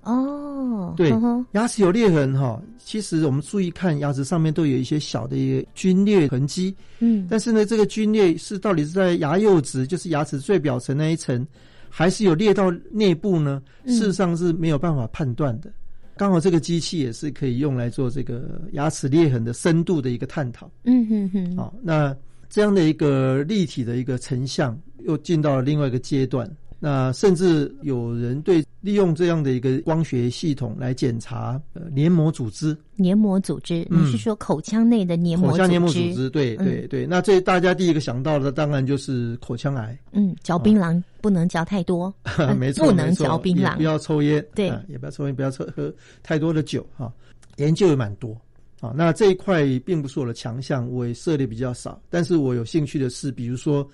[0.02, 1.12] 哦，对
[1.52, 11.44] 牙齿有裂痕哈，其实我们注意看牙齿上面都有一些小的一个皲裂痕迹，嗯，但是呢，这个皲裂是到底是在牙釉质，就是牙齿最表层那一层，
[11.90, 13.60] 还是有裂到内部呢？
[13.82, 15.72] 嗯事实上是没有办法判断的。
[16.16, 20.70] 刚好这个机器也是可以用来做这个牙齿裂痕的深度的一个探讨。
[20.84, 22.16] 嗯哼哼，好，那
[22.48, 26.50] 这样的一个立体的一个成像，又进到了另外一个阶段。
[26.86, 36.14] 那甚至有人对利用这样的一个光学系统来检查呃黏膜组织，黏膜组织，嗯你是说口腔内的黏膜口腔黏膜组织？
[36.14, 37.04] 织，对嗯对对。
[37.04, 47.12] 那这大家第一个想到的当然就是口腔癌，嗯，嚼槟榔不能嚼太多，呃 没错，不能嚼槟榔不，要抽烟，对啊也不要抽烟，不要抽喝太多的酒哈、
[47.56, 48.30] 研究也蛮多
[48.80, 48.94] 啊。
[48.96, 52.00] 那这一块并不是我的强项，我也涉猎比较少。
[52.08, 53.84] 但是我有兴趣的是，比如说，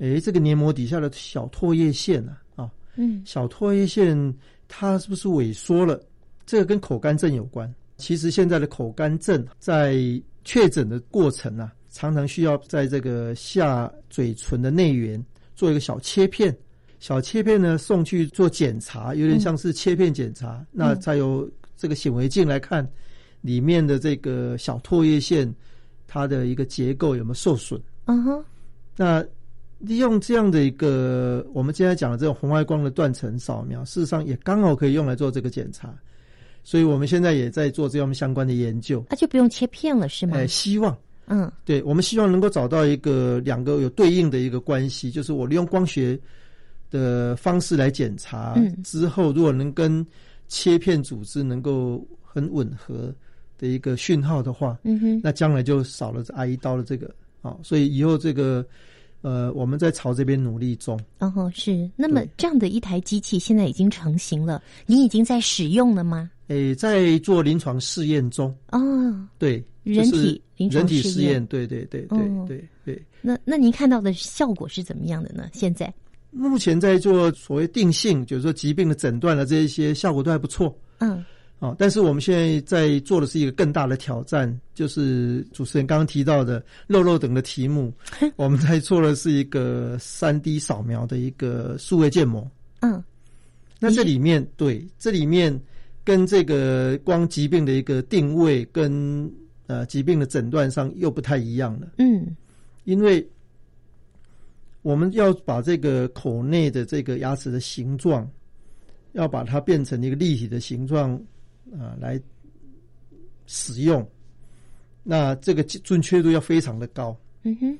[0.00, 4.34] 诶，这个黏膜底下的小唾液腺啊，啊，嗯小唾液腺
[4.66, 6.02] 它是不是萎缩了？
[6.44, 7.72] 这个跟口干症有关。
[7.96, 9.96] 其实现在的口干症在
[10.42, 15.22] 确诊的过程啊，常常需要在这个下嘴唇的内缘
[15.54, 16.56] 做一个小切片。
[16.98, 22.86] 小切片呢送去做检查，有点像是切片检查，那再由这个显微镜来看
[23.42, 25.50] 里面的这个小唾液腺
[26.06, 27.80] 它的一个结构有没有受损。
[28.06, 28.44] 嗯哼，
[28.96, 29.24] 那
[29.80, 35.92] 利用这样的一个我们今天讲的这种红外光的断层扫描，事实上也刚好可以用来做这个检查，
[36.62, 39.02] 所以我们现在也在做这样相关的研究。
[39.08, 40.36] 那就不用切片了是吗？
[40.36, 40.96] 哎，希望。
[41.26, 41.50] 嗯。
[41.64, 46.18] 对我们希望能够找到一个两个有对应的一个关系，就是我利用光学
[46.90, 48.82] 的方式来检查，嗯。
[48.82, 50.06] 之后如果能跟
[50.48, 53.14] 切片组织能够很吻合
[53.56, 57.10] 的一个讯号的话，嗯哼，那将来就少了挨一刀的这个
[57.42, 58.62] 啊、所以以后这个
[59.22, 60.98] 呃，我们在朝这边努力中。
[61.18, 61.90] 哦吼是。
[61.96, 66.30] 那么这样的一台机器现在已经成型了，你已经在使用了吗？
[66.48, 68.80] 诶，在做临床试验中，哦，
[69.38, 73.00] 对，人体临床人体试验对对对对哦对对。
[73.20, 75.48] 那那您看到的效果是怎么样的呢？
[75.52, 75.92] 现在，
[76.30, 81.24] 目前在做所谓定性，就是说疾病的诊断的这一些效果都还不错嗯
[81.60, 81.76] 啊。
[81.78, 87.92] 但是我们现在在做的是一个更大的挑战，就是主持人刚刚提到的肉肉等的题目，
[88.34, 92.50] 我们在做的是一个三 D 扫描的一个数位建模。
[92.80, 93.00] 嗯
[93.78, 95.58] 那这里面对这里面
[96.04, 99.30] 跟这个光疾病的一个定位跟
[99.68, 102.36] 呃疾病的诊断上又不太一样了，嗯
[102.84, 103.26] 因为
[104.82, 108.28] 我们要把这个口内的这个牙齿的形状，
[109.12, 111.20] 要把它变成一个立体的形状
[111.78, 112.20] 啊、来
[113.46, 114.06] 使用，
[115.02, 117.16] 那这个准确度要非常的高。
[117.42, 117.78] 嗯哼，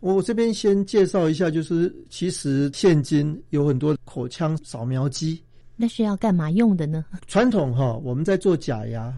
[0.00, 5.42] 我这边先介绍一下，就是其实现今有很多口腔扫描机，
[5.76, 7.04] 那是要干嘛用的呢？
[7.26, 9.12] 传统哈，我们在做假牙，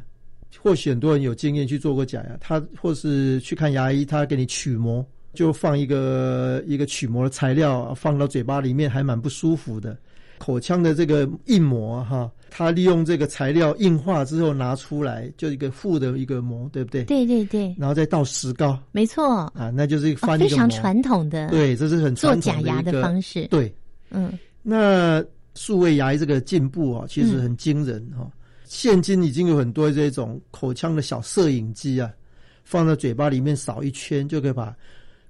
[0.62, 5.04] 或许很多人有经验去做过假牙，他或是去看牙医，他给你取模，
[5.34, 9.98] 就放一个一个取模的材料放到嘴巴里面，还蛮不舒服的。
[10.40, 17.04] 口腔的这个硬膜哈，它利用这个材料硬化之后拿出来，就一个附的一个膜，对不对？
[17.04, 19.22] 对对对，然后再倒石膏没错，
[19.54, 20.68] 啊，那就是一个哦非常。
[20.70, 23.70] 传统的，对，这是很做传统假牙的方式。，对，
[24.10, 25.22] 嗯那
[25.54, 28.26] 数位牙医这个进步啊，其实很惊人哈、
[28.64, 32.10] 现今已经有很多这种口腔的小摄影机啊，
[32.64, 34.74] 放在嘴巴里面扫一圈，就可以把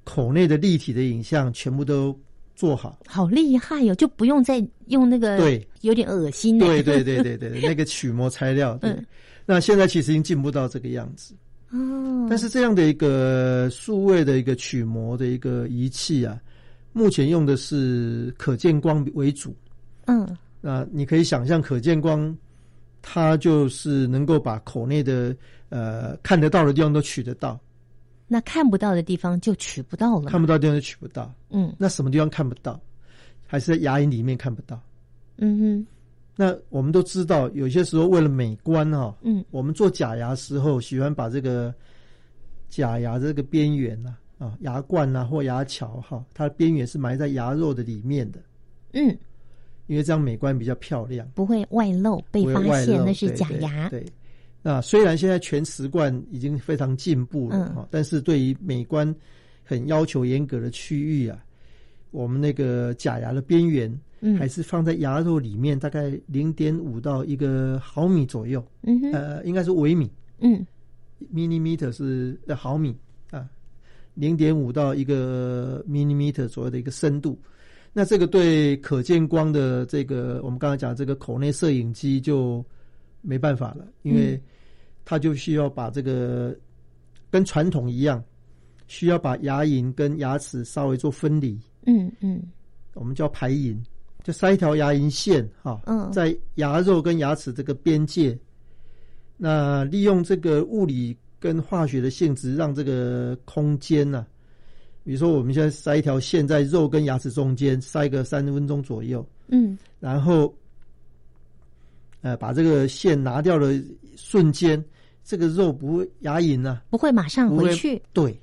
[0.05, 2.17] 口内的立体的影像全部都
[2.61, 2.99] 做好。
[3.07, 6.67] 好厉害哟、就不用再用那个对，有点恶心的。
[6.67, 8.91] 对对对对对，那个取模材料，对。
[8.91, 9.07] 嗯
[9.47, 11.35] 那现在其实已经进步到这个样子，
[11.71, 16.39] 哦，但是这样的一个数位的一个取模的一个仪器啊，
[16.93, 19.57] 目前用的是可见光为主。
[20.07, 22.37] 嗯那你可以想象，可见光，
[23.03, 25.35] 它就是能够把口内的
[25.71, 27.59] 呃看得到的地方都取得到，
[28.33, 30.31] 那看不到的地方就取不到了。
[30.31, 31.35] 看不到的地方就取不到。
[31.51, 32.81] 嗯那什么地方看不到？
[33.45, 34.81] 还是在牙龈里面看不到？
[35.39, 35.87] 嗯哼
[36.37, 41.75] 那我们都知道，有些时候为了美观哈、嗯我们做假牙时候喜欢把这个
[42.69, 48.39] 假牙这个边缘啊啊牙冠啊或牙桥哈、它的边缘是埋在牙肉的里面的，
[48.93, 49.19] 嗯，
[49.89, 51.29] 因为这样美观比较漂亮。
[51.35, 53.89] 不会外露被发现那是假牙。
[53.89, 54.07] 对，
[54.63, 57.75] 那虽然现在全瓷冠已经非常进步了嗯。
[57.77, 59.15] 哈、但是对于美观
[59.65, 61.39] 很要求严格的区域啊，
[62.11, 64.37] 我们那个假牙的边缘嗯。
[64.37, 69.13] 还是放在牙肉里面，大概零点五到一个毫米左右，嗯哼。
[69.13, 70.67] 呃，应该是微米嗯
[71.35, 72.95] ，millimeter 是呃毫米
[73.31, 73.49] 啊，
[74.15, 77.39] 零点五到一个 millimeter 左右的一个深度。
[77.93, 82.65] 那这个对可见光的这个，我们刚才讲这个口内摄影机就
[83.21, 84.41] 没办法了，因为
[85.05, 86.57] 他就需要把这个
[87.31, 88.23] 跟传统一样，
[88.87, 91.59] 需要把牙龈跟牙齿稍微做分离。
[91.87, 92.43] 嗯嗯，
[92.95, 93.77] 我们叫排龈，
[94.23, 96.11] 就塞一条牙龈线哈，嗯。
[96.13, 98.39] 在牙肉跟牙齿这个边界，
[99.37, 104.27] 那利用这个物理跟化学的性质，让这个空间呢、
[105.05, 109.77] 比如说我们现在塞一条线在肉跟牙齿中间，塞个三分钟左右，嗯。
[109.99, 110.55] 然后，
[112.23, 113.83] 呃，把这个线拿掉的
[114.17, 114.83] 瞬间，
[115.25, 118.01] 这个肉不会牙龈呢、不会马上回去。
[118.13, 118.39] 对，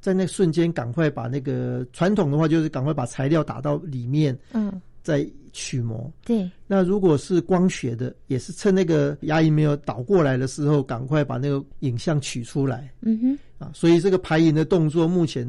[0.00, 6.12] 在那瞬间赶快把那个传统的话就是赶快把材料打到里面，嗯，再取模。
[6.24, 13.70] 对，那如果是光学的，也是趁那个牙龈没有倒过来的时候，赶快把那个影像取出来嗯哼，啊。
[13.74, 15.48] 所以这个排龈的动作目前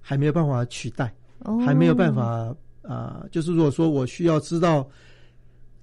[0.00, 4.88] 还没有办法取代，哦，还没有办法啊、就是如果说我需要知道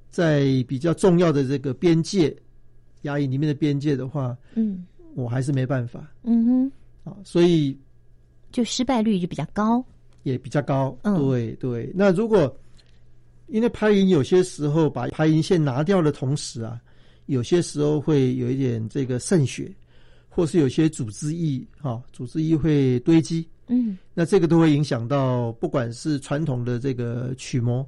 [0.10, 2.36] 在比较重要的这个边界
[3.04, 4.86] 牙龈里面的边界的话，嗯
[5.16, 6.72] 我还是没办法嗯哼，
[7.10, 7.18] 啊。
[7.24, 7.78] 所以
[8.52, 9.84] 就失败率就比较高。
[10.24, 10.98] 也比较高。
[11.04, 11.92] 嗯对对。
[11.96, 12.54] 那如果
[13.48, 16.82] 因为拍龈有些时候把拍龈线拿掉的同时啊，
[17.28, 19.74] 有些时候会有一点这个渗血，
[20.28, 27.88] 或是有些组织液哈、组织液会堆积，嗯那这个都会影响到不管是传统的这个取模，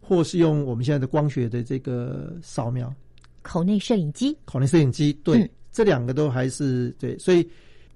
[0.00, 2.92] 或是用我们现在的光学的这个扫描
[3.42, 4.36] 口内摄影机。
[4.44, 7.48] 口内摄影机，对，嗯这两个都还是对，所以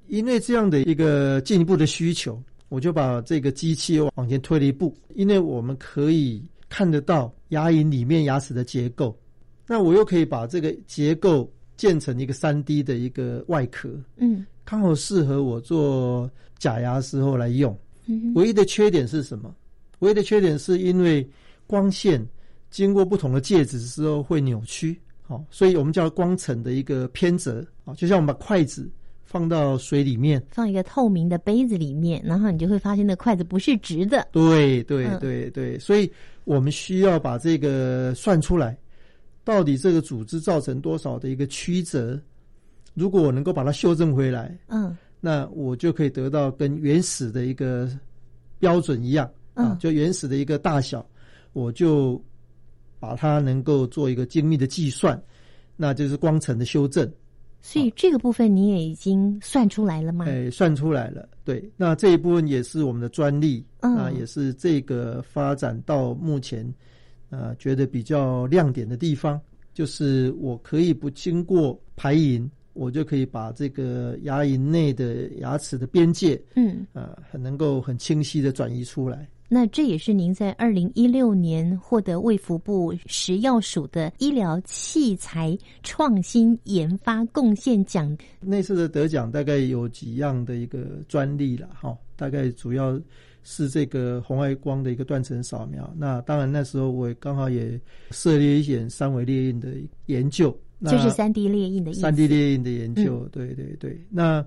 [0.06, 9.18] 因为这样的一个进一步的需求，我就把这个机器往前推了一步，因为我们可以看得到牙龈里面牙齿的结构，
[9.66, 17.76] 那我又可以把这个结构建成一个三 D 的一个外壳，嗯刚好适合我做假牙时候来用。
[18.34, 19.54] 唯一的缺点是什么？
[19.98, 21.28] 唯一的缺点是因为
[21.74, 22.24] 光线
[22.70, 28.88] 经过不同的介质之后会扭曲，好、所以我们叫光层的一个偏折啊，就像我们把筷子
[29.24, 34.24] 放到水里面，放一个透明的杯子里面，然后你就会发现那筷子不是直的。
[34.30, 36.08] 对对嗯对对，所以
[36.44, 38.78] 我们需要把这个算出来，
[39.42, 42.20] 到底这个组织造成多少的一个曲折。
[42.94, 47.90] 如果我能够把它修正回来，嗯那我就可以得到跟原始的一个
[48.60, 51.04] 标准一样啊嗯，就原始的一个大小，
[51.54, 52.22] 我就
[53.00, 55.20] 把它能够做一个精密的计算，
[55.76, 57.10] 那就是光程的修正，
[57.62, 60.26] 所以这个部分你也已经算出来了吗？
[60.28, 61.26] 哎，算出来了。
[61.44, 66.66] 对，那这一部分也是我们的专利，嗯那也是这个发展到目前，
[67.30, 69.40] 呃，觉得比较亮点的地方，
[69.72, 79.28] 就是我可以不经过排龈，我就可以把这个牙龈内的牙齿的边界，嗯，呃，很能够很清晰的转移出来。
[79.48, 88.16] 那这也是您在二零一六年获得卫福部食药署的医疗器材创新研发贡献奖。
[88.40, 93.00] 那次的得奖大概有几样的一个专利了哈，大概主要
[93.42, 95.92] 是这个红外光的一个断层扫描。
[95.96, 97.78] 那当然那时候我刚好也
[98.10, 99.68] 涉猎一点三维列印的
[100.06, 101.92] 研究，那就是三 D 列印的。
[101.92, 104.00] 三 D 列印的研究，对对对。
[104.08, 104.44] 那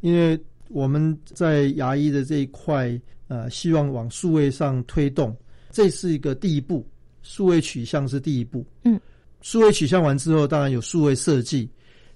[0.00, 0.38] 因为
[0.70, 5.36] 我们在牙医的这一块，呃，希望往数位上推动，
[5.70, 6.86] 这是一个第一步，
[7.22, 8.66] 数位取向是第一步。
[8.84, 9.00] 嗯，
[9.42, 11.70] 数位取向完之后，当然有数位设计，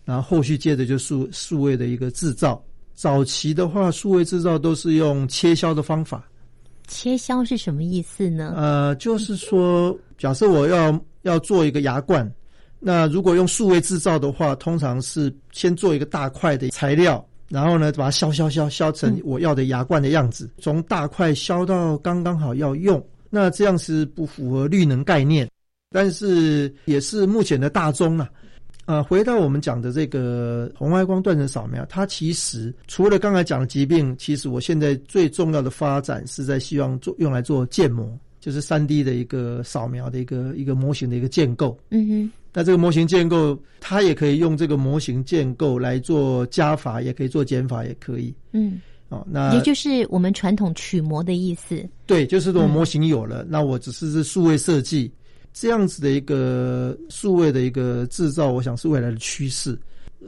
[0.04, 2.62] 然后后续接着就数数位的一个制造。
[2.94, 6.28] 早期的话，数位制造都是用切削的方法，
[6.88, 8.52] 切削是什么意思呢？
[8.56, 12.30] 呃，就是说，假设我要要做一个牙冠，
[12.78, 23.04] 那如果用数位制造的话，通常是先做一个大块的材料，然后呢，把它削削削削成我要的牙冠的样子，从大块削到刚刚好要用。
[23.28, 25.46] 那这样是不符合绿能概念，
[25.90, 28.28] 但是也是目前的大宗啊。
[28.86, 41.78] 呃，回到我们讲的这个红外光断层扫描，它其实除了刚才讲的疾病，其实我现在最重要的发展是在希望做用来做建模，就是三 D 的一个扫描的一个一个模型的一个建构。
[41.90, 48.34] 嗯哼，那这个模型建构，它也可以用这个模型建构来做加法，也可以做减法，也可以。
[48.50, 48.80] 嗯，
[49.10, 51.88] 哦，那也就是我们传统取模的意思。
[52.04, 55.08] 对，就是我模型有了，那我只是是数位设计
[55.52, 59.78] 这样子的一个数位的一个制造，我想是未来的趋势，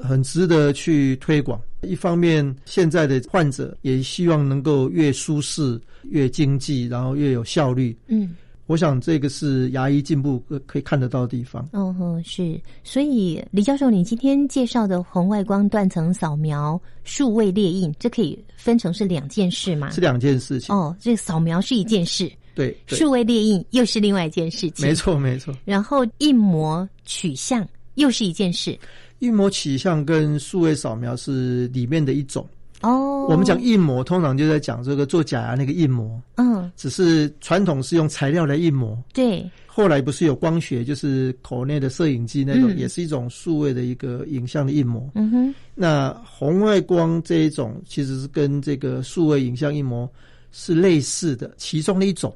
[0.01, 1.61] 很值得去推广。
[1.83, 5.79] 一方面，现在的患者也希望能够越舒适、
[6.11, 7.97] 越经济，然后越有效率。
[8.07, 8.35] 嗯，
[8.67, 11.69] 我想这个是牙医进步可可以看得到的地方。
[11.73, 12.61] 嗯哼，是。
[12.83, 19.91] 所以李教授，你今天介绍的红外光断层扫描、数位列印，这可以分成是两件事吗？
[19.91, 20.75] 是两件事情。
[20.75, 24.87] 哦，这个扫描是一件事，对，对数位列印又是另外一件事情。
[24.87, 25.55] 没错没错。
[25.65, 28.79] 然后印模取像又是一件事。
[29.21, 32.47] 印模取像跟数位扫描是里面的一种。
[32.85, 36.21] 哦，我们讲印模，通常就在讲这个做假牙那个印模。
[36.37, 38.97] 嗯，只是传统是用材料来印模。
[39.13, 39.49] 对。
[39.67, 45.11] 后来不是有光学，就是口内的摄影机那种，也是一种数位的一个影像的印模。
[45.15, 45.55] 嗯哼。
[45.75, 50.09] 那红外光这一种，其实是跟这个数位影像印模
[50.53, 52.33] 是类似的其中的一种。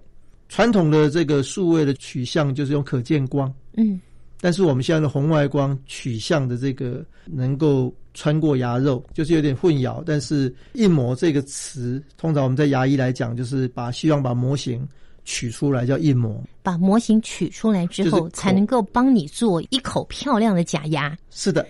[0.49, 3.53] 传统的这个数位的取向就是用可见光。
[3.77, 4.01] 嗯。
[4.41, 10.03] 但是我们现在的红外光取向的这个能够穿过牙肉，就是有点混淆。
[10.07, 14.87] 但是印模这个词，通常我们在牙医来讲，就是把希望把模型
[15.25, 16.41] 取出来叫印模。
[16.63, 21.17] 把模型取出来之后，才能够帮你做一口漂亮的假牙。
[21.31, 21.67] 是的。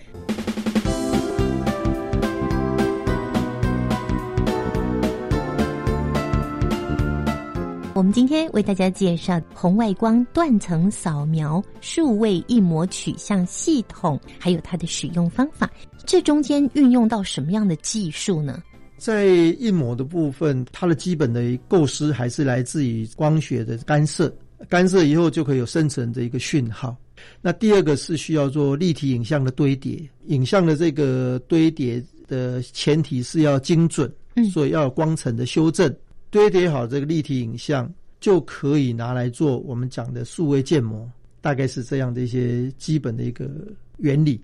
[7.99, 15.69] 我们今天为大家介绍红外光断层扫描数位印模取像系统，还有它的使用方法。
[16.05, 18.63] 这中间运用到什么样的技术呢？
[18.97, 24.33] 在印模的部分，它的基本的构思还是来自于光学的干涉，
[24.69, 26.95] 干涉以后就可以有生成的一个讯号。
[27.41, 34.09] 那第二个是需要做立体影像的堆叠，影像的这个堆叠的前提是要精准，
[34.53, 35.93] 所以要有光层的修正。
[36.31, 41.09] 堆叠好这个立体影像，就可以拿来做我们讲的数位建模，
[41.41, 43.49] 大概是这样的一些基本的一个
[43.97, 44.39] 原理。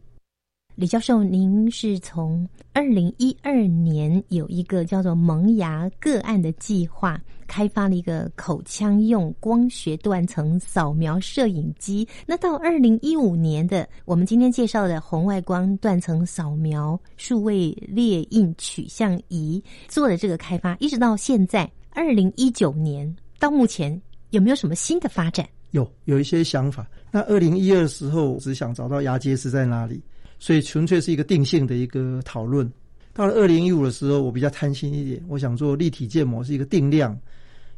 [0.73, 7.17] 李教授，您是从二零一二年有一个叫做“萌芽个案”的计划，
[7.47, 12.05] 开发了一个口腔用光学断层扫描摄影机。
[12.25, 23.99] 那到二零一五年的我们今天介绍的红外光断层扫描数位列印取像仪做的这个开发，一直到现在二零一九年到目前，
[24.31, 25.47] 有没有什么新的发展？
[25.71, 26.85] 有，有一些想法。
[27.09, 30.01] 那二零一二时候，只想找到牙结石在哪里。
[30.37, 32.69] 所以纯粹是一个定性的一个讨论。
[33.13, 37.17] 到了二零一五的时候，我比较贪心一点，我想做立体建模是一个定量，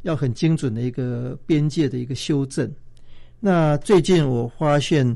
[0.02, 2.70] 要很精准的一个边界的一个修正。
[3.40, 5.16] 那最近我发现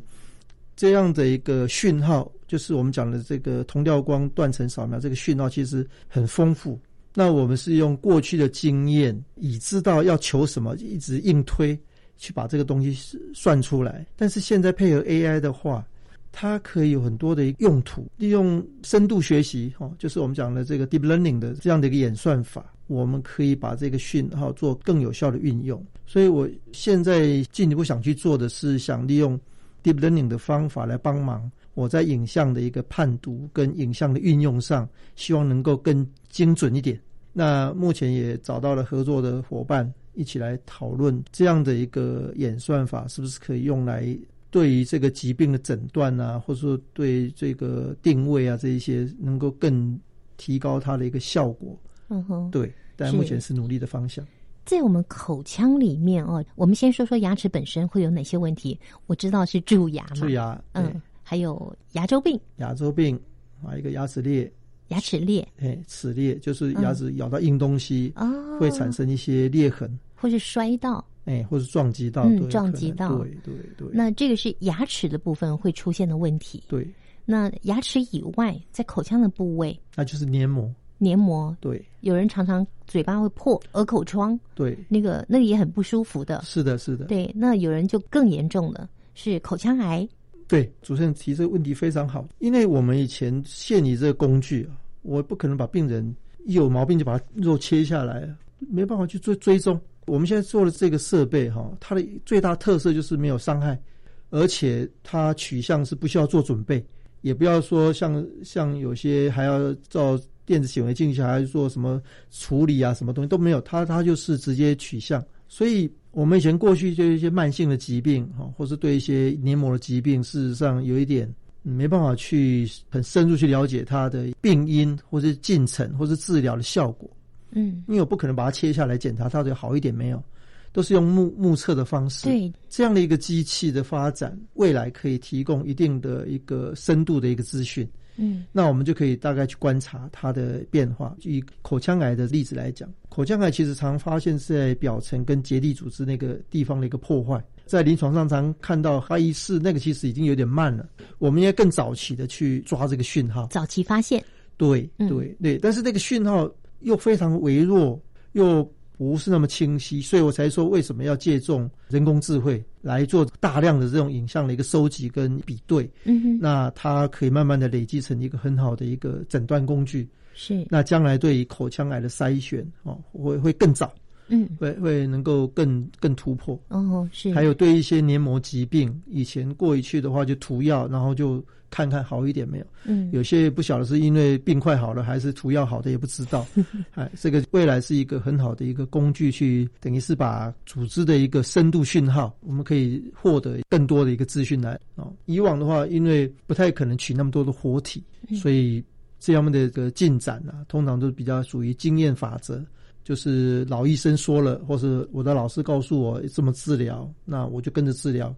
[0.76, 6.80] 这样的一个讯号，就是我们讲的这个铜调光断层扫描这个讯号其实很丰富。
[7.14, 11.78] 那我们是用过去的经验，已知道要求什么，一直硬推
[12.18, 14.06] 去把这个东西算出来。
[14.16, 15.86] 但是现在配合 AI 的话，
[16.32, 25.86] 它可以有很多的用途，利用深度学习，哈，就是我们讲的这个 deep learning 的这样的一个演算法，我们可以把这个讯号做更有效的运用。
[26.06, 29.38] 所以我现在进一步想去做的是，想利用
[29.84, 37.00] deep learning 的方法来帮忙我在影像的一个判读跟影像的运用上，希望能够更精准一点。
[37.34, 44.18] 那目前也找到了合作的伙伴，一起来讨论这样的一个演算法是不是可以用来。
[44.50, 49.98] 对于这个疾病的诊断啊，或者说对这个定位啊，这一些能够更
[50.36, 51.80] 提高它的一个效果。
[52.10, 54.28] 嗯哼，对，但目前是努力的方向。
[54.66, 58.78] 在我们口腔里面哦，我们先说说牙齿本身会有哪些问题。
[59.08, 61.02] 我知道是蛀牙嘛，蛀牙，嗯，
[61.32, 63.18] 还有牙周病，牙周病，
[63.64, 64.52] 还有一个牙齿裂，
[64.90, 71.02] 牙齿裂，哎，齿裂就是牙齿咬到硬东西，哦，会产生一些裂痕，或是摔到。
[71.24, 73.88] 哎，或是撞击到，嗯，撞击到，对对对。
[73.94, 76.62] 那这个是牙齿的部分会出现的问题。
[76.68, 76.86] 对。
[77.24, 80.70] 那牙齿以外，在口腔的部位，那就是黏膜。
[80.98, 81.56] 黏膜。
[81.62, 81.82] 对。
[82.02, 84.38] 有人常常嘴巴会破，鹅口疮。
[84.54, 84.78] 对。
[84.90, 86.42] 那个那个也很不舒服的。
[86.44, 87.06] 是的，是的。
[87.06, 90.06] 对，那有人就更严重了，是口腔癌。
[90.52, 96.14] 对，主持人提这个问题非常好，因为我们以前现以这个工具啊，我不可能把病人
[96.46, 98.28] 一有毛病就把肉切下来，
[98.60, 99.80] 没办法去做追踪。
[100.08, 103.82] 我们现在做的这个设备哈，它的最大特色就是没有伤害，
[104.30, 106.86] 而且它取向是不需要做准备，
[107.22, 115.24] 也不要说像像有些还要照电子显微镜下还要做什么处理啊，什么东西都没有，它它就是直接取向。
[115.54, 121.30] 所以我们以前过去就一些慢性的疾病哈，或是对一些黏膜的疾病，事实上有一点
[121.62, 127.10] 没办法去很深入去了解它的病因，或是进程，或是治疗的效果。
[127.52, 130.24] 嗯，因为我不可能把它切下来检查它底好一点没有，
[130.72, 132.30] 都是用目目测的方式。
[132.30, 137.86] 对，这样的一个机器的发展，未来可以提供一定的一个深度的一个资讯。
[138.18, 141.16] 嗯，那我们就可以大概去观察它的变化。
[141.22, 150.88] 以口腔癌的例子来讲，口腔癌其实常发现是在表层跟结缔组织那个地方的一个破坏，在临床上常看到哈医师那个其实已经有点慢了，
[151.20, 154.24] 我们应该更早期的去抓这个讯号，早期发现。
[154.58, 156.50] 对对对，但是那个讯号。
[156.84, 158.02] 又非常微弱，
[158.32, 165.90] 又不是那么清晰，所以我才说为什么要借重人工智慧来做大量的这种影像的一个收集跟比对。
[166.04, 170.08] 嗯哼，那它可以慢慢的累积成一个很好的一个诊断工具。
[170.34, 173.94] 是，那将来对于口腔癌的筛选哦，会会更早。
[174.34, 177.34] 嗯，会会能够更更突破哦，是。
[177.34, 182.66] 还有对一些黏膜疾病，以前过一去的话就涂药，然后就看看好一点没有。
[182.84, 186.46] 嗯，有些不晓得是因为病快好了，还是涂药好的也不知道。
[186.94, 195.12] 哎，这个未来是一个很好的一个工具，去等于是把组织的一个深度讯号，我们可以获得更多的一个资讯来哦。
[195.26, 198.04] 以往的话，因为不太可能取那么多的活体，
[198.36, 198.84] 所以
[199.20, 202.64] 这样的一个进展啊，通常都比较属于经验法则。
[203.04, 208.34] 就是老医生说了，或是我的老师告诉我这么治疗，那我就跟着治疗。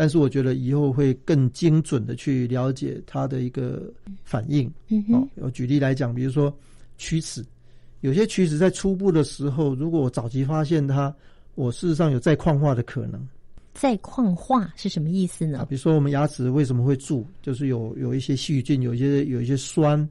[0.00, 3.92] 但是我觉得以后会更精准的去了解它的一个
[4.22, 4.72] 反应。
[4.86, 6.56] 嗯哦，我举例来讲，比如说
[7.00, 7.44] 龋齿，
[8.02, 11.12] 有些龋齿在初步的时候，如果我早期发现它，
[11.56, 13.20] 我事实上有再矿化的可能。
[13.74, 15.66] 再矿化是什么意思呢？
[15.68, 20.08] 比如说我们牙齿为什么会蛀，就是有有一些细菌，有一些有一些酸，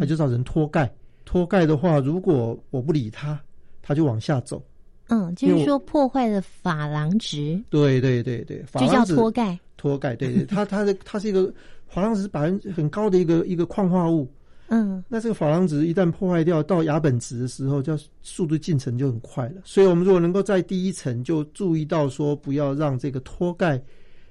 [0.00, 0.92] 它就造成脱钙。
[1.24, 3.40] 脱钙的话，如果我不理它。
[3.80, 4.62] 它就往下走，
[5.08, 11.52] 嗯，就是说破坏了珐琅质，对对对对，就叫脱钙，脱钙，对对，它 它的它是一个
[11.92, 14.30] 珐琅质百分很高的一个一个矿化物，
[14.68, 19.62] 嗯，那这个珐琅质一旦破坏掉，到牙本质的时候，叫速度进程就很快了。
[19.64, 23.82] 所以，我们如果能够在第一层就注意到说，不要让这个脱钙，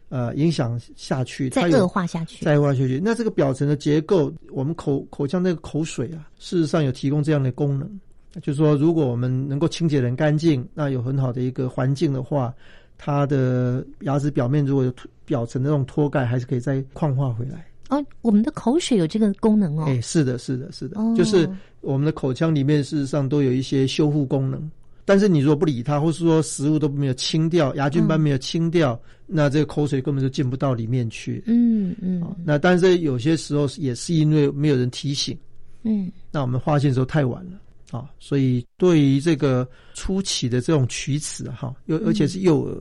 [0.09, 7.99] 呃，影响下去，再恶化下去，再恶化下去，那这个表层的结构，我们口口腔那个口水啊，事实上有提供这样的功能。
[8.41, 12.53] 就是说，如果我们能够清洁很干净，那有很好的一个环境的话，
[12.97, 14.93] 它的牙齿表面如果有
[15.25, 17.65] 表层的那种脱钙，还是可以再矿化回来。
[17.89, 19.85] 哦，我们的口水有这个功能哦。
[19.87, 21.49] 哎，是的，是的，是的，就是
[21.81, 24.69] 我们的口腔里面事实上都有一些修复功能。
[25.05, 31.41] 但是你如果不理它，或是说食物都没有清掉，牙菌斑没有清掉，那这个口水根本就进不到里面去。
[31.47, 32.21] 嗯嗯。
[32.43, 35.37] 那但是有些时候也是因为没有人提醒。
[35.83, 36.11] 嗯。
[36.29, 37.51] 那我们发现的时候太晚了。
[37.91, 42.75] 啊，所以对于这个初期的这种龋齿哈，又而且是幼儿，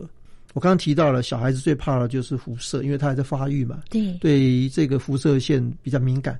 [0.52, 3.82] 我刚刚提到了，小孩子最怕的就是辐射，因为他还在发育嘛。
[3.88, 6.36] 对，对于这个辐射线比较敏感，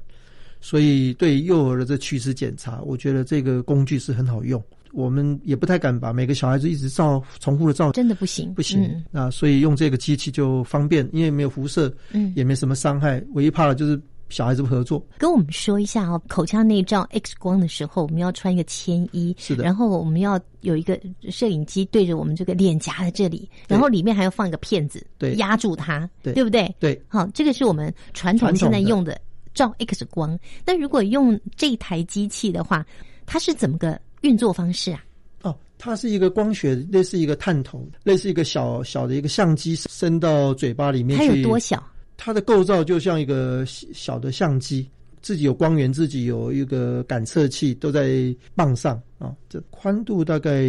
[0.60, 4.60] 所以对幼儿的这龋齿检查，我觉得这个工具是很好用。
[4.92, 9.04] 我们也不太敢把每个小孩子一直照重复的照，真的不行，不行。
[9.12, 14.00] 那所以用这个机器就方便，因为没有辐射，嗯，也没什么伤害，唯一怕的就是。
[14.28, 16.20] 小孩子不合作，跟我们说一下哦。
[16.26, 19.62] 口腔内照 X 光的时候，我们要穿一个铅衣，是的。
[19.62, 21.00] 然后我们要有一个
[21.30, 26.74] 摄影机对着我们这个脸颊的这里，然后里面还要放一个片子，对，压住它，对，对不对？
[26.80, 27.00] 对。
[27.06, 29.20] 好，这个是我们传统现在用的
[29.54, 30.38] 照 X 光。
[30.64, 32.84] 那如果用这台机器的话，
[33.26, 35.04] 它是怎么个运作方式啊？
[35.42, 41.16] 哦，它是一个光学，类似一个探头，类似一个小小的一个相机，伸到嘴巴里面。
[41.16, 41.80] 它有多小？
[42.16, 44.88] 它的构造就像一个小的相机，
[45.20, 49.34] 自己有光源，自己有一个感测器，都在棒上啊。
[49.48, 50.64] 这宽度大概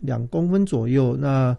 [0.00, 1.56] 两公分左右，那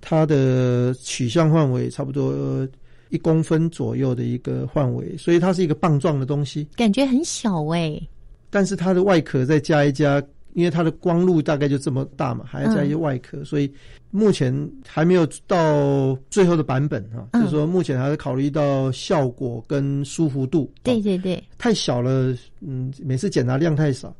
[0.00, 2.66] 它的取向范围差不多
[3.10, 8.00] 一公分左右的一个范围，所以它是一个棒状的东西，感觉很小哎。
[8.50, 10.22] 但是它的外壳再加一加。
[10.60, 13.72] 因为它的光路大概就这么大嘛，还要加一些外壳，所以
[14.10, 14.54] 目前
[14.86, 17.26] 还没有到最后的版本哈。
[17.32, 20.70] 就是说，目前还是考虑到效果跟舒服度。
[20.82, 24.14] 对对对，太小了，嗯，每次检查量太少。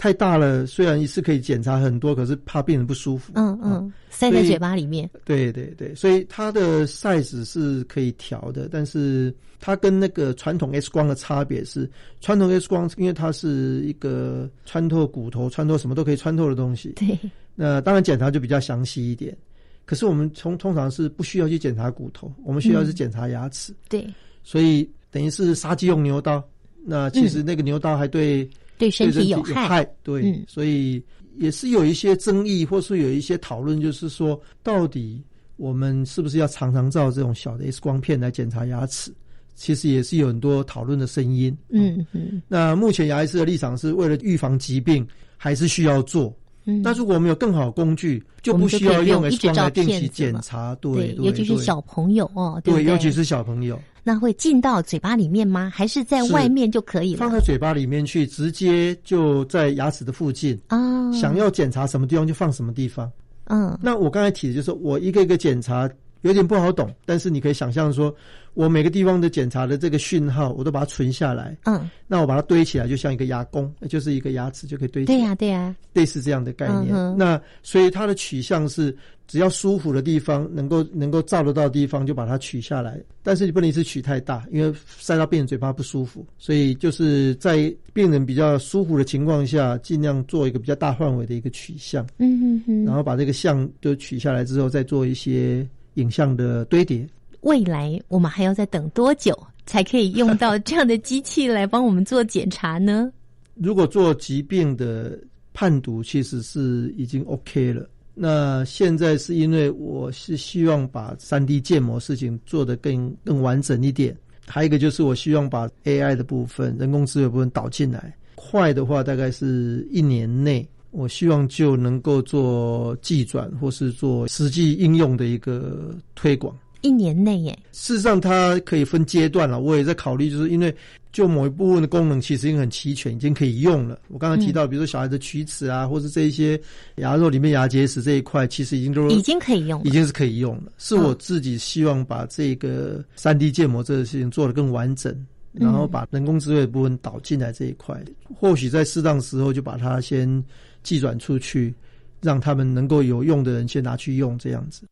[0.00, 3.34] 太大了，虽然一次可以检查很多，可是怕病人不舒服。
[3.34, 5.10] 嗯嗯，塞在嘴巴里面。
[5.26, 9.30] 对对对，所以它的 size 是可以调的，但是
[9.60, 11.86] 它跟那个传统 X 光的差别是，
[12.22, 16.94] 传统 X 光因为它是一个穿透骨头、穿透什么都可以穿透的东西。
[16.96, 17.18] 对。
[17.54, 19.36] 那当然检查就比较详细一点，
[19.84, 23.74] 可是我们从通常是不需要去检查骨头，我们需要是检查牙齿。
[23.86, 24.06] 对。
[24.42, 26.42] 所以等于是杀鸡用牛刀，
[26.86, 28.48] 那其实那个牛刀还对。
[28.80, 31.00] 对身体有害，对，所以
[31.36, 35.22] 也是有一些争议，或是有一些讨论，就是说，到底
[35.56, 39.12] 我们是不是要常常照这种小的 X 光片来检查牙齿？
[39.54, 41.54] 其实也是有很多讨论的声音。
[41.68, 42.40] 嗯嗯。
[42.48, 45.06] 那目前牙医师的立场是为了预防疾病，
[45.36, 46.34] 还是需要做？
[46.64, 46.80] 嗯。
[46.80, 50.74] 那如果我们有更好的工具，就不需要用 X 光来定期检查。
[50.76, 53.78] 对，尤其是小朋友哦，对，尤其是小朋友。
[54.02, 55.70] 那会进到嘴巴里面吗？
[55.74, 57.18] 还是在外面就可以了？
[57.18, 61.12] 放在嘴巴里面去，直接就在牙齿的附近啊。
[61.12, 63.10] 想要检查什么地方就放什么地方。
[63.46, 63.78] 嗯。
[63.82, 65.88] 那我刚才提的就是，我一个一个检查，
[66.22, 68.14] 有点不好懂，但是你可以想象说，
[68.54, 71.56] 我每个地方的检查的这个讯号，我都把它存下来。
[71.64, 75.18] 嗯，那我把它堆起来，就像一个牙弓，就是一个牙齿就可以堆起来。
[75.18, 76.94] 对呀、对呀、类似这样的概念。
[76.94, 78.94] 嗯那所以它的取向是，
[79.26, 83.00] 只要舒服的地方，能够能够照得到的地方，就把它取下来。
[83.22, 86.26] 但是你不能一次取太大，因为塞到病人嘴巴不舒服。
[86.38, 92.84] 所以就是在病人比较舒服的情况下，尽量做一个比较大范围的一个取向，嗯哼哼。
[92.84, 97.06] 然后把这个像就取下来之后，再做一些影像的堆叠。
[97.40, 103.10] 未来我们还要再等多久才可以用到这样的机器来帮我们做检查呢？
[103.54, 105.18] 如果做疾病的
[105.52, 107.88] 判读，其实是已经 OK 了。
[108.14, 114.16] 那现在是因为我是希望把三 D 建模事情做得更更完整一点，
[114.46, 118.14] 还有一个就是我希望把 AI 的部分、人工智慧部分导进来。
[118.34, 126.54] 快的话，大概是一年内，我希望就能够做技转或是做实际应用的一个推广。
[126.82, 129.60] 一年内耶，事实上，它可以分阶段了。
[129.60, 130.74] 我也在考虑，就是因为
[131.12, 133.98] 就某一部分的功能其实已经很齐全，已经可以用了。
[134.08, 136.60] 我刚刚提到，比如说小孩的龋齿啊，或是这一些
[136.96, 140.72] 牙肉里面牙结石这一块，其实已经都已经可以用了，已经是可以用了。
[140.78, 145.14] 是我自己希望把这个三 D 建模这个事情做得更完整，
[145.52, 148.00] 然后把人工智慧的部分导进来这一块，
[148.34, 150.42] 或许在适当时候就把它先
[150.82, 151.74] 寄转出去，
[152.22, 154.82] 让他们能够有用的人先拿去用，这样子。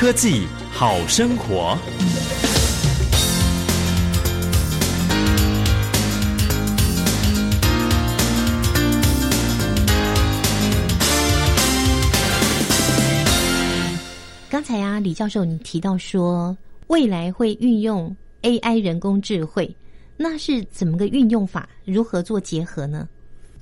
[0.00, 1.76] 科技好生活。
[14.48, 19.74] 刚才啊，李教授你提到说未来会运用 AI 人工智慧，
[20.16, 21.68] 那是怎么个运用法？
[21.84, 23.08] 如何做结合呢？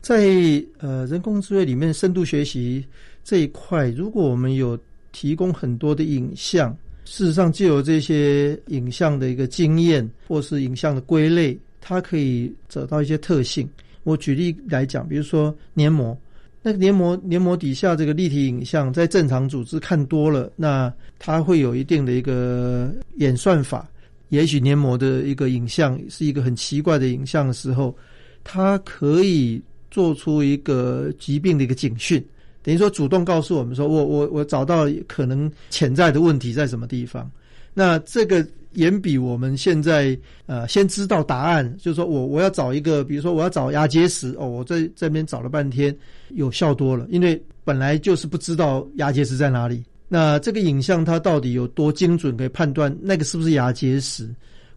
[0.02, 2.86] 在呃人工智慧里面，深度学习
[3.24, 4.78] 这一块，如果我们有
[5.18, 13.66] 提供很多的影像，事实上就有这些影像的一个经验，或是影像的归类，它可以找到一些特性。
[14.02, 16.14] 我举例来讲，比如说黏膜，
[16.62, 23.88] 那个黏膜黏膜底下这个立体影像，在正常组织看多了，那它会有一定的一个演算法。
[24.28, 27.96] 也许黏膜的一个影像是一个很奇怪的影像的时候，
[28.44, 32.22] 它可以做出一个疾病的一个警讯。
[32.66, 37.30] 等于说，主动告诉我们说，我我我找到可能潜在的问题在什么地方。
[37.72, 45.96] 那这个远比我们现在呃先知道答案，就是说我我要找一个，比如说我要找牙结石哦，我在这边找了半天，
[46.30, 49.84] 有效多了，因为本来就是不知道牙结石在哪里。
[50.08, 54.28] 那这个影像它到底有多精准，可以判断那个是不是牙结石？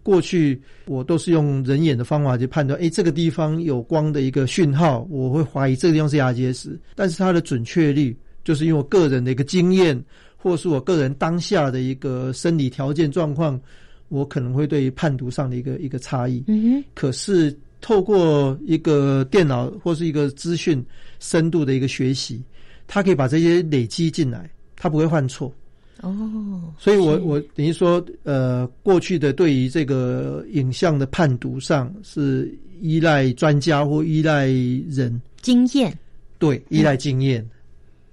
[0.10, 6.80] 过去我都是用人眼的方法去判断，诶，这个地方有光的一个讯号，我会怀疑这个地方是牙结石。
[6.96, 10.04] 但是它的准确率，就是因为我个人的一个经验，
[10.36, 13.62] 或是我个人当下的一个生理条件状况，
[14.08, 16.44] 我可能会对于判读上的一个一个差异。
[16.48, 16.84] 嗯哼。
[16.96, 20.84] 可是透过一个电脑或是一个资讯
[21.20, 22.42] 深度的一个学习，
[22.88, 25.54] 它可以把这些累积进来，它不会犯错。
[26.02, 34.46] 哦，所以我我等于说，呃，过去的对于这个影像的判读上是依赖专家或依赖
[34.90, 35.94] 人经验，
[36.38, 37.50] 对，依赖经验，嗯、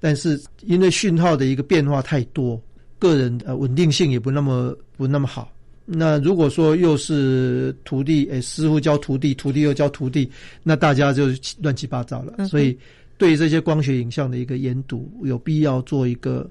[0.00, 2.60] 但是因为讯号的一个变化太多，
[2.98, 5.52] 个人呃稳定性也不那么不那么好。
[5.84, 10.28] 那如果说又是徒弟，诶，师傅教徒弟，徒弟又教徒弟，
[10.64, 11.28] 那大家就
[11.62, 12.34] 乱七八糟了。
[12.38, 12.76] 嗯、所以
[13.16, 16.50] 对于这些光学影像的一个研读，有必要做一个。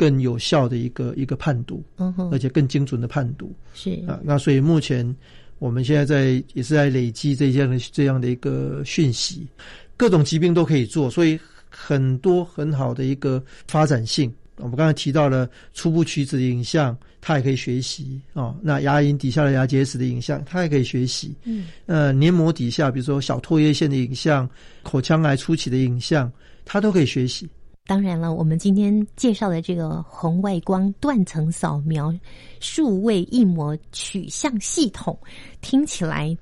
[0.00, 4.18] 更有效的一个一个判读，嗯哼，而且更精准的判读是啊。
[4.24, 5.04] 那所以目前
[5.58, 9.46] 我们现在在也是在累积这样的这样的一个讯息，
[9.98, 11.38] 各种疾病都可以做，所以
[11.68, 14.32] 很多很好的一个发展性。
[14.56, 18.56] 我们刚才提到了初步取子的影像，它也可以学习哦。
[18.62, 21.34] 那牙龈底下的牙结石的影像，它也可以学习。
[21.44, 24.48] 嗯，呃，黏膜底下，比如说小唾液腺的影像、
[24.82, 26.32] 口腔癌初期的影像，
[26.64, 27.46] 它都可以学习。
[27.90, 32.14] 当然了，我们今天介绍的这个红外光断层扫描
[32.60, 35.18] 数位印模取向系统，
[35.60, 36.38] 听起来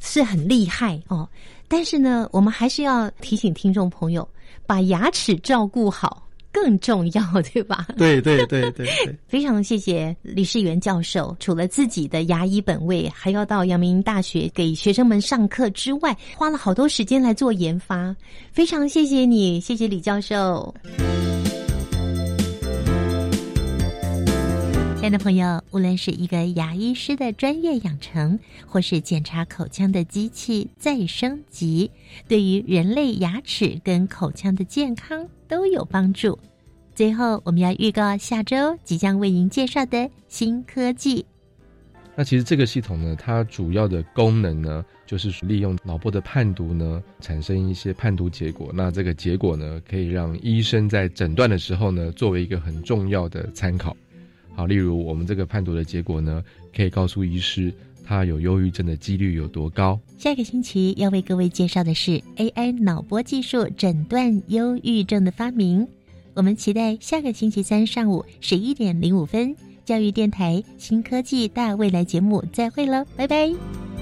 [0.00, 1.28] 是很厉害哦。
[1.68, 4.26] 但是呢，我们还是要提醒听众朋友，
[4.66, 6.25] 把牙齿照顾好
[6.56, 7.86] 更重要，对吧？
[7.98, 9.14] 对对对对对。
[9.28, 18.16] 非常谢谢李世元教授，除了自己的牙医本位，还要到阳明大学给学生们上课之外，花了好多时间来做研发。
[18.52, 20.74] 非常谢谢你，谢谢李教授。
[25.06, 28.36] 爱的朋友，无论是一个牙医师的专业养成，
[28.66, 31.88] 或是检查口腔的机器再升级，
[32.26, 36.36] 对于人类牙齿跟口腔的健康都有帮助。
[36.92, 41.24] 最后，我们要预告下周即将为您介绍的新科技。
[42.16, 48.72] 那其实这个系统呢，它主要的功能呢，就是利用脑波的判读呢，产生一些判读结果。
[48.74, 53.96] 那这个结果呢，可以让医生在诊断的时候呢，作为一个很重要的参考。
[54.56, 56.42] 好，例如我们这个判读的结果呢，
[56.74, 57.70] 可以告诉医师
[58.02, 60.00] 他有忧郁症的几率有多高。
[60.16, 65.86] 下个星期要为各位介绍的是 AI 脑波技术诊断忧郁症的发明。
[66.32, 69.54] 我们期待下个星期三上午十一点零五分，
[69.84, 73.95] 教育电台新科技大未来节目再会喽，拜拜。